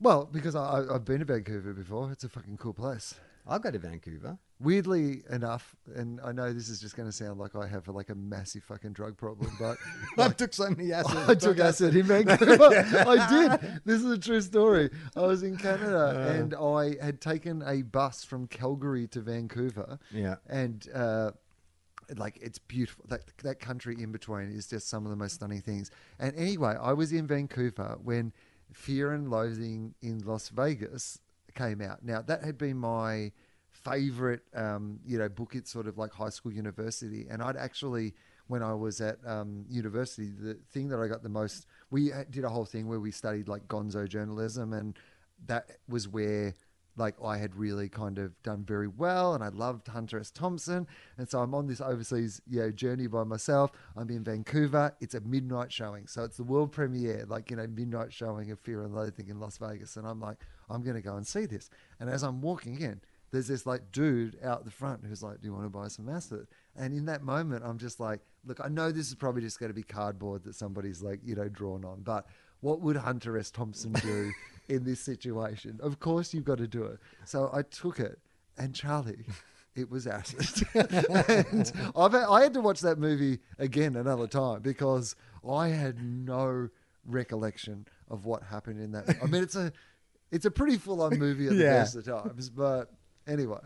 [0.00, 2.12] Well, because I, I- I've been to Vancouver before.
[2.12, 3.14] It's a fucking cool place.
[3.46, 4.38] I'll go to Vancouver.
[4.60, 8.10] Weirdly enough, and I know this is just going to sound like I have like
[8.10, 9.76] a massive fucking drug problem, but
[10.18, 11.28] I took so many acids.
[11.28, 12.64] I took acid in Vancouver.
[13.06, 13.80] I did.
[13.84, 14.90] This is a true story.
[15.14, 20.00] I was in Canada and I had taken a bus from Calgary to Vancouver.
[20.10, 20.36] Yeah.
[20.48, 21.30] And uh,
[22.16, 23.04] like it's beautiful.
[23.08, 25.90] That that country in between is just some of the most stunning things.
[26.18, 28.32] And anyway, I was in Vancouver when
[28.72, 31.20] Fear and Loathing in Las Vegas
[31.54, 32.04] came out.
[32.04, 33.32] Now that had been my
[33.90, 35.54] favorite, um, you know, book.
[35.54, 38.14] It's sort of like high school, university, and I'd actually.
[38.46, 42.44] When I was at um, university, the thing that I got the most, we did
[42.44, 44.98] a whole thing where we studied like gonzo journalism, and
[45.44, 46.54] that was where
[46.98, 50.30] like I had really kind of done very well and I loved Hunter S.
[50.30, 50.86] Thompson.
[51.16, 53.70] And so I'm on this overseas you know, journey by myself.
[53.96, 54.94] I'm in Vancouver.
[55.00, 56.06] It's a midnight showing.
[56.06, 59.38] So it's the world premiere, like, you know, midnight showing of Fear and Loathing in
[59.40, 59.96] Las Vegas.
[59.96, 61.70] And I'm like, I'm going to go and see this.
[62.00, 65.46] And as I'm walking in, there's this like dude out the front who's like, Do
[65.48, 66.46] you want to buy some acid?
[66.76, 69.70] And in that moment, I'm just like, Look, I know this is probably just going
[69.70, 72.26] to be cardboard that somebody's like, you know, drawn on, but
[72.60, 73.50] what would Hunter S.
[73.50, 74.32] Thompson do
[74.68, 75.78] in this situation?
[75.82, 76.98] Of course, you've got to do it.
[77.24, 78.18] So I took it,
[78.56, 79.26] and Charlie,
[79.76, 80.66] it was acid.
[80.74, 85.14] and I've had, I had to watch that movie again another time because
[85.48, 86.68] I had no
[87.06, 89.16] recollection of what happened in that.
[89.22, 89.72] I mean, it's a
[90.30, 91.72] it's a pretty full on movie at the Yeah.
[91.80, 92.90] best of times, but
[93.28, 93.60] anyway.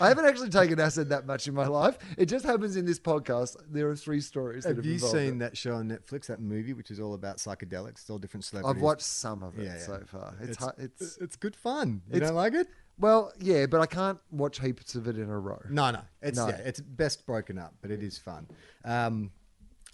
[0.00, 1.98] I haven't actually taken acid that much in my life.
[2.18, 3.56] It just happens in this podcast.
[3.70, 4.64] There are three stories.
[4.64, 5.38] that Have have you seen it.
[5.40, 6.26] that show on Netflix?
[6.26, 8.76] That movie, which is all about psychedelics, it's all different celebrities.
[8.76, 9.80] I've watched some of it Yeah, yeah.
[9.80, 10.34] so far.
[10.40, 12.02] It's It's, it's, it's good fun.
[12.12, 12.68] You don't like it?
[12.98, 15.60] well, yeah, but I can't watch heaps of it in a row.
[15.68, 16.02] No, no.
[16.20, 16.48] It's No.
[16.48, 18.46] yeah, it's best broken up, but it is fun.
[18.84, 19.30] Um,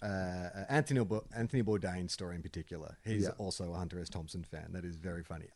[0.01, 1.05] uh, Anthony
[1.35, 2.97] Anthony Bourdain's story in particular.
[3.03, 3.29] He's Yeah.
[3.37, 4.09] also a Hunter S.
[4.09, 4.71] Thompson fan.
[4.73, 5.47] That is very funny.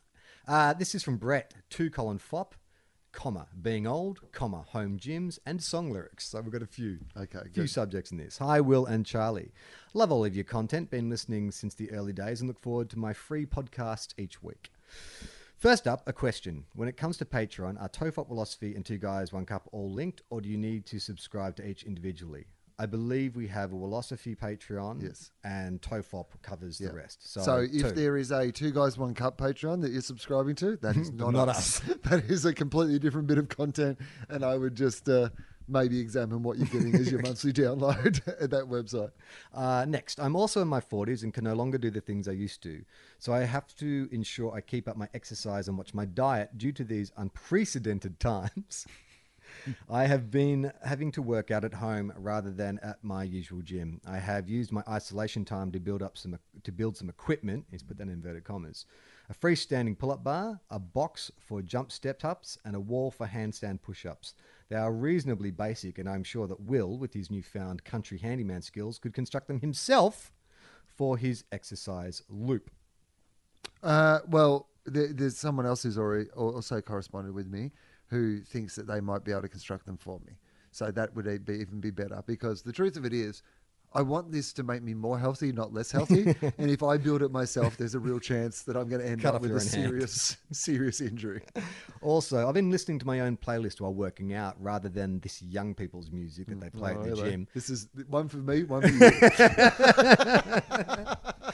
[0.48, 2.52] Uh, this is from Brett to Colin Fopp,
[3.14, 6.28] comma being old, comma home gyms and song lyrics.
[6.28, 6.98] So we've got a few.
[7.16, 7.70] Okay, few good.
[7.70, 8.38] subjects in this.
[8.38, 9.52] Hi, Wil and Charlie.
[9.94, 10.90] Love all of your content.
[10.90, 14.70] Been listening since the early days and look forward to my free podcasts each week.
[15.56, 16.64] First up, a question.
[16.74, 20.20] When it comes to Patreon, are Tofop Philosophy and Two Guys, One Cup all linked,
[20.28, 22.46] or do you need to subscribe to each individually?
[22.78, 25.30] I believe we have a Philosophy Patreon, Yes.
[25.44, 26.88] and Tofop covers Yeah.
[26.88, 27.32] the rest.
[27.32, 27.90] So, So, if two.
[27.92, 31.32] there is a two guys one cup Patreon that you're subscribing to, that is not,
[31.34, 31.78] Not us.
[32.04, 33.98] that is a completely different bit of content,
[34.28, 35.28] and I would just uh,
[35.68, 39.12] maybe examine what you're getting as your monthly download at that website.
[39.54, 42.32] Uh, next, I'm also in my 40s and can no longer do the things I
[42.32, 42.84] used to.
[43.20, 46.72] So I have to ensure I keep up my exercise and watch my diet due
[46.72, 48.86] to these unprecedented times.
[49.90, 54.00] I have been having to work out at home rather than at my usual gym.
[54.06, 57.66] I have used my isolation time to build up some to build some equipment.
[57.70, 58.86] He's put that in inverted commas.
[59.30, 64.34] A freestanding pull-up bar, a box for jump step-ups, and a wall for handstand push-ups.
[64.68, 68.98] They are reasonably basic, and I'm sure that Wil, with his newfound country handyman skills,
[68.98, 70.30] could construct them himself
[70.86, 72.70] for his exercise loop.
[73.82, 77.72] Uh, well, there, there's someone else who's already also corresponded with me
[78.14, 80.34] who thinks that they might be able to construct them for me.
[80.70, 83.42] So that would be, even be better because the truth of it is,
[83.96, 86.34] I want this to make me more healthy, not less healthy.
[86.58, 89.22] and if I build it myself, there's a real chance that I'm going to end
[89.22, 91.42] Cut up with a serious, serious injury.
[92.02, 95.74] Also, I've been listening to my own playlist while working out rather than this young
[95.74, 97.30] people's music that they play Oh, at mm, the hello.
[97.30, 97.48] gym.
[97.54, 99.10] This is one for me, one for you.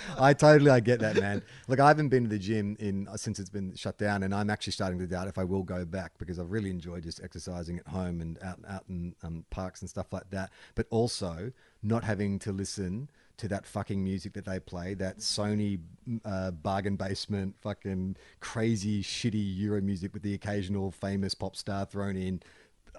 [0.18, 1.42] I totally I get that, man.
[1.68, 4.34] Look, I haven't been to the gym in uh, since it's been shut down, and
[4.34, 7.22] I'm actually starting to doubt if I will go back because I've really enjoyed just
[7.22, 10.50] exercising at home and out out in um, parks and stuff like that.
[10.74, 11.52] But also
[11.82, 15.80] not having to listen to that fucking music that they play, that Sony
[16.26, 22.16] uh, bargain basement, fucking crazy shitty Euro music with the occasional famous pop star thrown
[22.16, 22.42] in.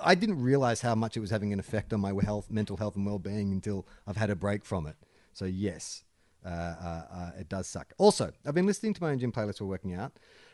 [0.03, 2.95] I didn't realize how much it was having an effect on my health, mental health,
[2.95, 4.95] and well-being until I've had a break from it.
[5.31, 6.03] So yes,
[6.45, 7.93] it does suck.
[7.97, 10.13] Also, I've been listening to my own gym playlist while working out.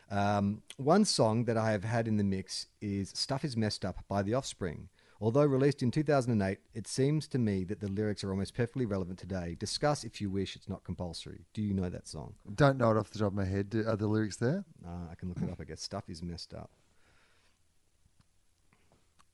[0.10, 3.98] Um, one song that I have had in the mix is "Stuff Is Messed Up"
[4.08, 4.90] by The Offspring.
[5.20, 9.18] Although released in 2008, it seems to me that the lyrics are almost perfectly relevant
[9.18, 9.56] today.
[9.60, 11.46] Discuss if you wish; it's not compulsory.
[11.54, 12.36] Do you know that song?
[12.56, 13.70] Don't know it off the top of my head.
[13.70, 14.64] Do- Are the lyrics there?
[14.86, 15.60] Uh, I can look it up.
[15.60, 16.70] I guess "Stuff Is Messed Up."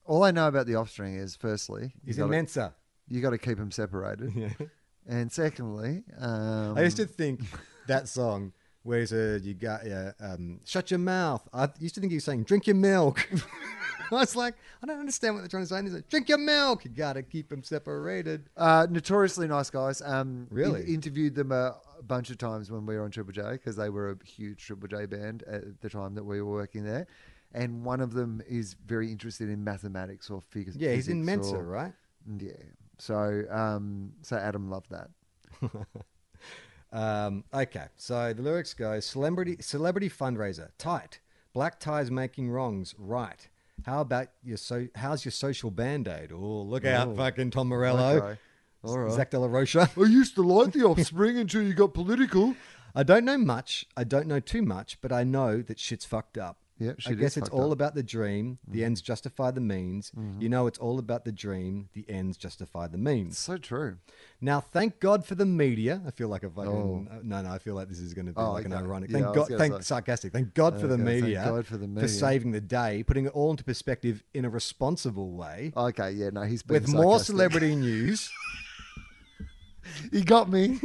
[0.06, 2.74] All I know about the offspring is, firstly, you Is in gotta- Mensa.
[3.08, 4.34] you got to keep them separated.
[4.36, 4.50] Yeah.
[5.08, 7.42] And secondly, um, I used to think
[7.88, 8.54] that song
[8.84, 12.18] where he said, "You got uh, um, shut your mouth." I used to think he
[12.18, 13.28] was saying, "Drink your milk."
[14.12, 15.78] I was like, I don't understand what they're trying to say.
[15.78, 18.50] And he's like, "Drink your milk." You gotta keep them separated.
[18.56, 20.02] Uh, notoriously nice guys.
[20.02, 20.82] Um, Really?
[20.84, 23.76] in- interviewed them a, a bunch of times when we were on Triple J because
[23.76, 27.08] they were a huge Triple J band at the time that we were working there.
[27.56, 30.76] And one of them is very interested in mathematics or figures.
[30.76, 31.94] Yeah, he's in Mensa, or- right?
[32.40, 32.52] Yeah.
[33.00, 35.10] So, um, so Adam loved that.
[36.92, 41.20] Um, okay, so the lyrics go: celebrity celebrity fundraiser, tight.
[41.54, 43.48] Black ties making wrongs, right.
[43.86, 44.88] How about your so?
[44.94, 46.32] How's your social band aid?
[46.32, 47.16] Oh, look out, Oh.
[47.16, 48.40] fucking Tom Morello, Okay.
[48.84, 49.12] All right.
[49.12, 49.90] Zack De La Rocha.
[49.98, 52.56] I used to like the offspring until you got political.
[52.94, 53.88] I don't know much.
[53.98, 56.58] I don't know too much, but I know that shit's fucked up.
[56.84, 57.66] Yeah, I guess it's all up.
[57.66, 57.72] Mm-hmm.
[57.74, 58.60] about the dream.
[58.68, 60.12] The ends justify the means.
[60.40, 61.90] You know, it's all about the dream.
[61.94, 63.38] The ends justify the means.
[63.38, 63.98] So true.
[64.42, 66.02] Now, thank God for the media.
[66.06, 67.08] I feel like a fucking Oh.
[67.10, 67.50] uh, no, no.
[67.52, 69.10] I feel like this is going to be Oh, like an ironic.
[69.12, 69.82] Thank I was God, thank say.
[69.82, 70.34] sarcastic.
[70.34, 71.44] Thank God for the Okay, thank media.
[71.46, 72.02] God for the media.
[72.04, 75.72] for saving the day, putting it all into perspective in a responsible way.
[75.78, 78.30] Okay, yeah, no, he's been with more celebrity news.
[80.12, 80.80] He got me.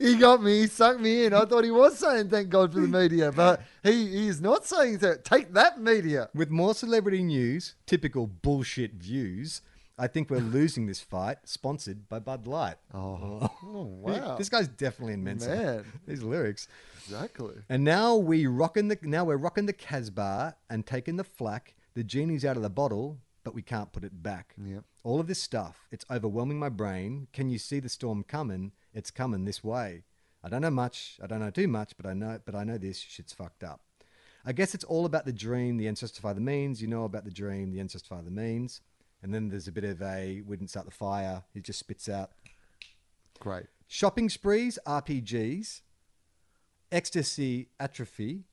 [0.00, 0.60] he got me.
[0.60, 1.34] He sucked me in.
[1.34, 4.66] I thought he was saying thank God for the media, but he, he is not
[4.66, 5.24] saying that.
[5.24, 6.28] Take that media.
[6.34, 9.62] With more celebrity news, typical bullshit views,
[9.98, 11.38] I think we're losing this fight.
[11.44, 12.76] Sponsored by Bud Light.
[12.94, 14.36] Oh, wow.
[14.38, 15.48] This guy's definitely in Mensa.
[15.54, 15.84] Man.
[16.06, 16.68] These lyrics.
[17.04, 17.54] Exactly.
[17.68, 21.74] And now we rocking the now we're rocking the Casbah and taking the flack.
[21.94, 23.18] The genie's out of the bottle,
[23.50, 24.54] but we can't put it back.
[24.64, 24.84] Yep.
[25.02, 27.26] All of this stuff, it's overwhelming my brain.
[27.32, 28.70] Can you see the storm coming?
[28.94, 30.04] It's coming this way.
[30.44, 31.18] I don't know much.
[31.20, 33.80] I don't know too much, but I know but I know this shit's fucked up.
[34.46, 36.80] I guess it's all about the dream, the ends justify the means.
[36.80, 38.82] You know about the dream, the ends justify the means.
[39.20, 41.42] And then there's a bit of a we didn't start the fire.
[41.52, 42.30] He just spits out
[43.40, 43.66] Great.
[43.88, 45.80] shopping sprees, RPGs,
[46.92, 48.44] ecstasy, atrophy,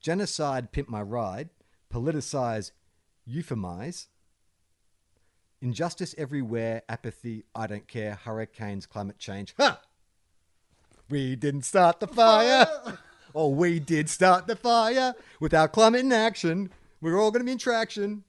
[0.00, 1.50] genocide, pimp my ride,
[1.92, 2.70] politicize,
[3.28, 4.06] euphemize,
[5.62, 9.54] injustice everywhere, apathy, I don't care, hurricanes, climate change.
[9.58, 9.80] Ha!
[11.08, 12.66] We didn't start the fire.
[13.34, 15.14] or we did start the fire.
[15.40, 16.70] Without climate in action,
[17.00, 18.24] we're all going to be in traction.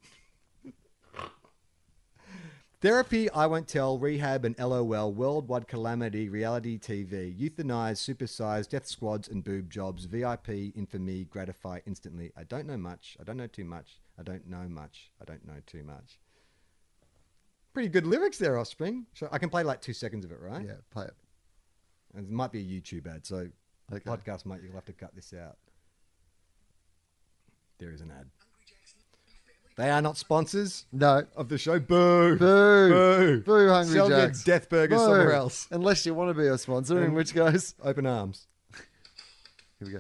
[2.82, 9.30] Therapy, I won't tell, rehab and LOL, worldwide calamity, reality TV, euthanize, supersize, death squads
[9.30, 12.34] and boob jobs, VIP, infamy, gratify instantly.
[12.36, 13.16] I don't know much.
[13.22, 14.02] I don't know too much.
[14.20, 15.12] I don't know much.
[15.22, 16.20] I don't know too much.
[17.74, 19.06] Pretty good lyrics there, Offspring.
[19.16, 20.66] So I can play like two seconds of it, right?
[20.66, 21.14] Yeah, play it.
[22.16, 23.48] And it might be a YouTube ad, so
[23.92, 24.04] Okay.
[24.10, 25.58] podcast might you'll have to cut this out.
[27.80, 28.28] There is an ad.
[29.76, 31.26] They are not sponsors No.
[31.36, 31.80] of the show.
[31.80, 32.38] Boo!
[32.38, 32.90] Boo.
[32.90, 33.42] Boo!
[33.42, 34.44] Boo, Hungry Sell your Jacks.
[34.44, 35.06] death burgers Boo.
[35.06, 35.68] somewhere else.
[35.72, 37.74] Unless you want to be a sponsor, in which case.
[37.84, 38.46] Open arms.
[39.80, 40.00] Here we go.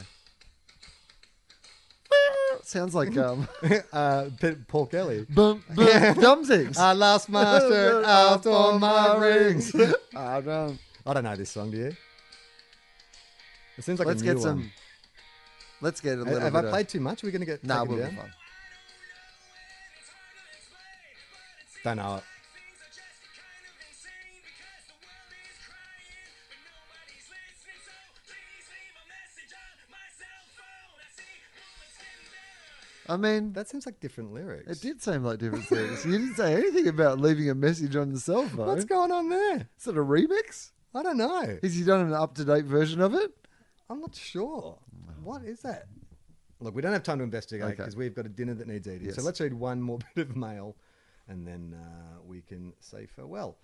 [2.66, 3.48] Sounds like um,
[3.94, 4.30] uh,
[4.68, 5.26] Paul Kelly.
[5.30, 5.86] bum, bum,
[6.16, 6.78] dumsings.
[6.78, 9.76] I lost my shirt out on my rings.
[10.16, 10.80] I don't.
[11.06, 11.96] I don't know this song, do you?
[13.78, 14.58] It seems like Let's a new get some.
[14.60, 14.72] one.
[15.82, 17.24] Let's get a little have I of- played too much?
[17.24, 18.34] We're we going to get Nah, we'll be fine.
[21.84, 22.24] Don't know it.
[33.10, 34.72] I mean, That seems like different lyrics.
[34.72, 36.06] it did seem like different lyrics.
[36.06, 38.68] You didn't say anything about leaving a message on the cell phone.
[38.68, 39.68] What's going on there?
[39.80, 40.72] Is it a remix?
[40.96, 41.58] I don't know.
[41.62, 43.32] Has he done an up to date version of it?
[43.90, 44.78] I'm not sure.
[45.24, 45.88] What is that?
[46.60, 47.76] Look, we don't have time to investigate Okay.
[47.76, 49.12] because we've got a dinner that needs eating.
[49.12, 50.78] So let's read one more bit of mail,
[51.28, 53.58] and then uh, we can say farewell.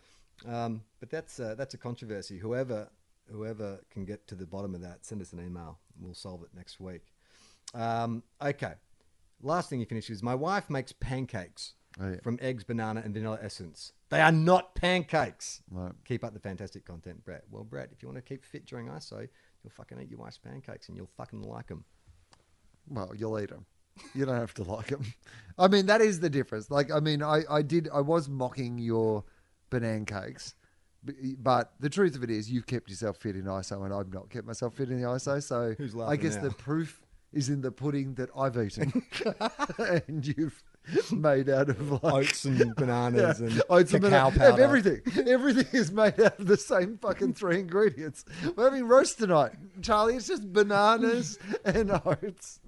[0.46, 2.38] Um, but that's uh, that's a controversy.
[2.40, 2.90] Whoever
[3.32, 5.78] whoever can get to the bottom of that, send us an email.
[6.02, 7.04] We'll solve it next week.
[7.74, 8.74] Um, okay.
[9.42, 12.20] Last thing you finish is my wife makes pancakes Oh, yeah.
[12.22, 13.94] from eggs, banana, and vanilla essence.
[14.10, 15.62] They are not pancakes.
[15.72, 15.92] Right.
[16.06, 17.44] Keep up the fantastic content, Brett.
[17.50, 19.28] Well, Brett, if you want to keep fit during ISO,
[19.64, 21.84] you'll fucking eat your wife's pancakes and you'll fucking like them.
[22.88, 23.66] Well, you'll eat them.
[24.14, 25.04] You don't have to like them.
[25.58, 26.72] I mean, that is the difference.
[26.72, 29.24] Like, I mean, I, I did, I was mocking your
[29.70, 30.56] banana cakes,
[31.38, 34.30] but the truth of it is, you've kept yourself fit in ISO, and I've not
[34.30, 35.42] kept myself fit in the ISO.
[35.44, 36.44] So I guess now?
[36.44, 37.02] the proof
[37.32, 39.04] is in the pudding that I've eaten,
[40.08, 40.64] and you've
[41.12, 44.62] made out of like Oats and bananas and Oats and banana- powder.
[44.62, 45.02] Everything.
[45.28, 48.26] Everything is made out of the same fucking three ingredients.
[48.56, 49.52] We're having roast tonight.
[49.82, 52.60] Charlie, it's just bananas and oats.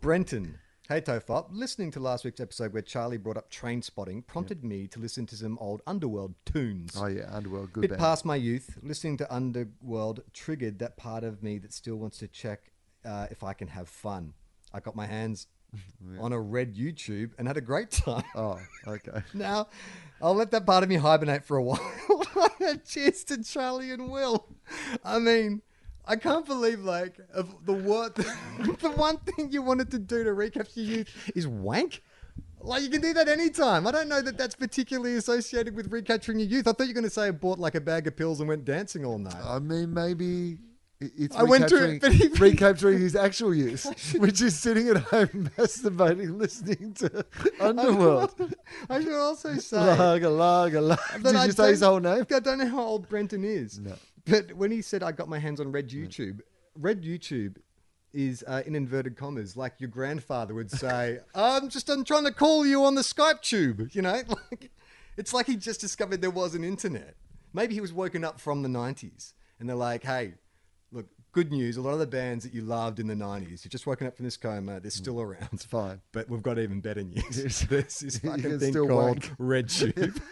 [0.00, 0.58] Brenton.
[0.88, 5.00] Hey Tofop, listening to last week's episode where Charlie brought up Trainspotting prompted me to
[5.00, 6.94] listen to some old Underworld tunes.
[6.94, 7.24] Oh, yeah.
[7.32, 8.00] Underworld, good Bit band.
[8.00, 12.28] past my youth, listening to Underworld triggered that part of me that still wants to
[12.28, 12.70] check
[13.04, 14.34] uh, if I can have fun.
[14.72, 15.46] I got my hands
[16.20, 18.24] on a red YouTube and had a great time.
[18.34, 19.22] Oh, okay.
[19.34, 19.68] Now,
[20.20, 21.80] I'll let that part of me hibernate for a while.
[22.86, 24.46] Cheers to Charlie and Wil.
[25.04, 25.62] I mean,
[26.06, 30.32] I can't believe like of the what the one thing you wanted to do to
[30.32, 32.02] recapture youth is wank.
[32.60, 33.86] Like you can do that anytime.
[33.86, 36.66] I don't know that that's particularly associated with recapturing your youth.
[36.66, 38.48] I thought you were going to say I bought like a bag of pills and
[38.48, 39.36] went dancing all night.
[39.44, 40.58] I mean, maybe
[41.00, 43.84] it's I went to- he- recapturing his actual use,
[44.18, 47.24] which is sitting at home masturbating, listening to
[47.60, 48.34] Underworld.
[48.90, 50.96] I should also say laga, laga.
[50.96, 52.26] that Did I you say his whole name?
[52.34, 53.78] I don't know how old Brenton is.
[53.78, 53.94] No.
[54.26, 56.40] But when he said I got my hands on Red YouTube,
[56.76, 57.56] Red YouTube
[58.14, 62.32] is uh, in inverted commas, like your grandfather would say, "I'm just I'm trying to
[62.32, 64.70] call you on the Skype tube." You know, like
[65.16, 67.16] it's like he just discovered there was an internet.
[67.52, 70.38] Maybe he was woken up from the '90s, and they're like, "Hey, look."
[71.34, 71.76] Good news.
[71.76, 74.14] A lot of the bands that you loved in the 90s, you've just woken up
[74.16, 74.78] from this coma.
[74.78, 75.48] They're still around.
[75.52, 76.00] It's fine.
[76.12, 77.60] But we've got even better news.
[77.68, 79.32] this is You fucking can thing still called wank.
[79.36, 80.22] Red Tube.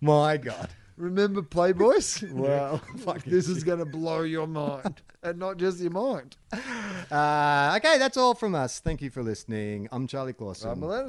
[0.00, 0.68] My God.
[0.96, 2.28] remember Playboys?
[2.32, 6.36] Well, Fucking this is going to blow your mind, and not just your mind.
[6.52, 8.80] Uh, okay, that's all from us.
[8.80, 9.88] Thank you for listening.
[9.92, 10.80] I'm Charlie Clausen.
[10.80, 11.08] Right,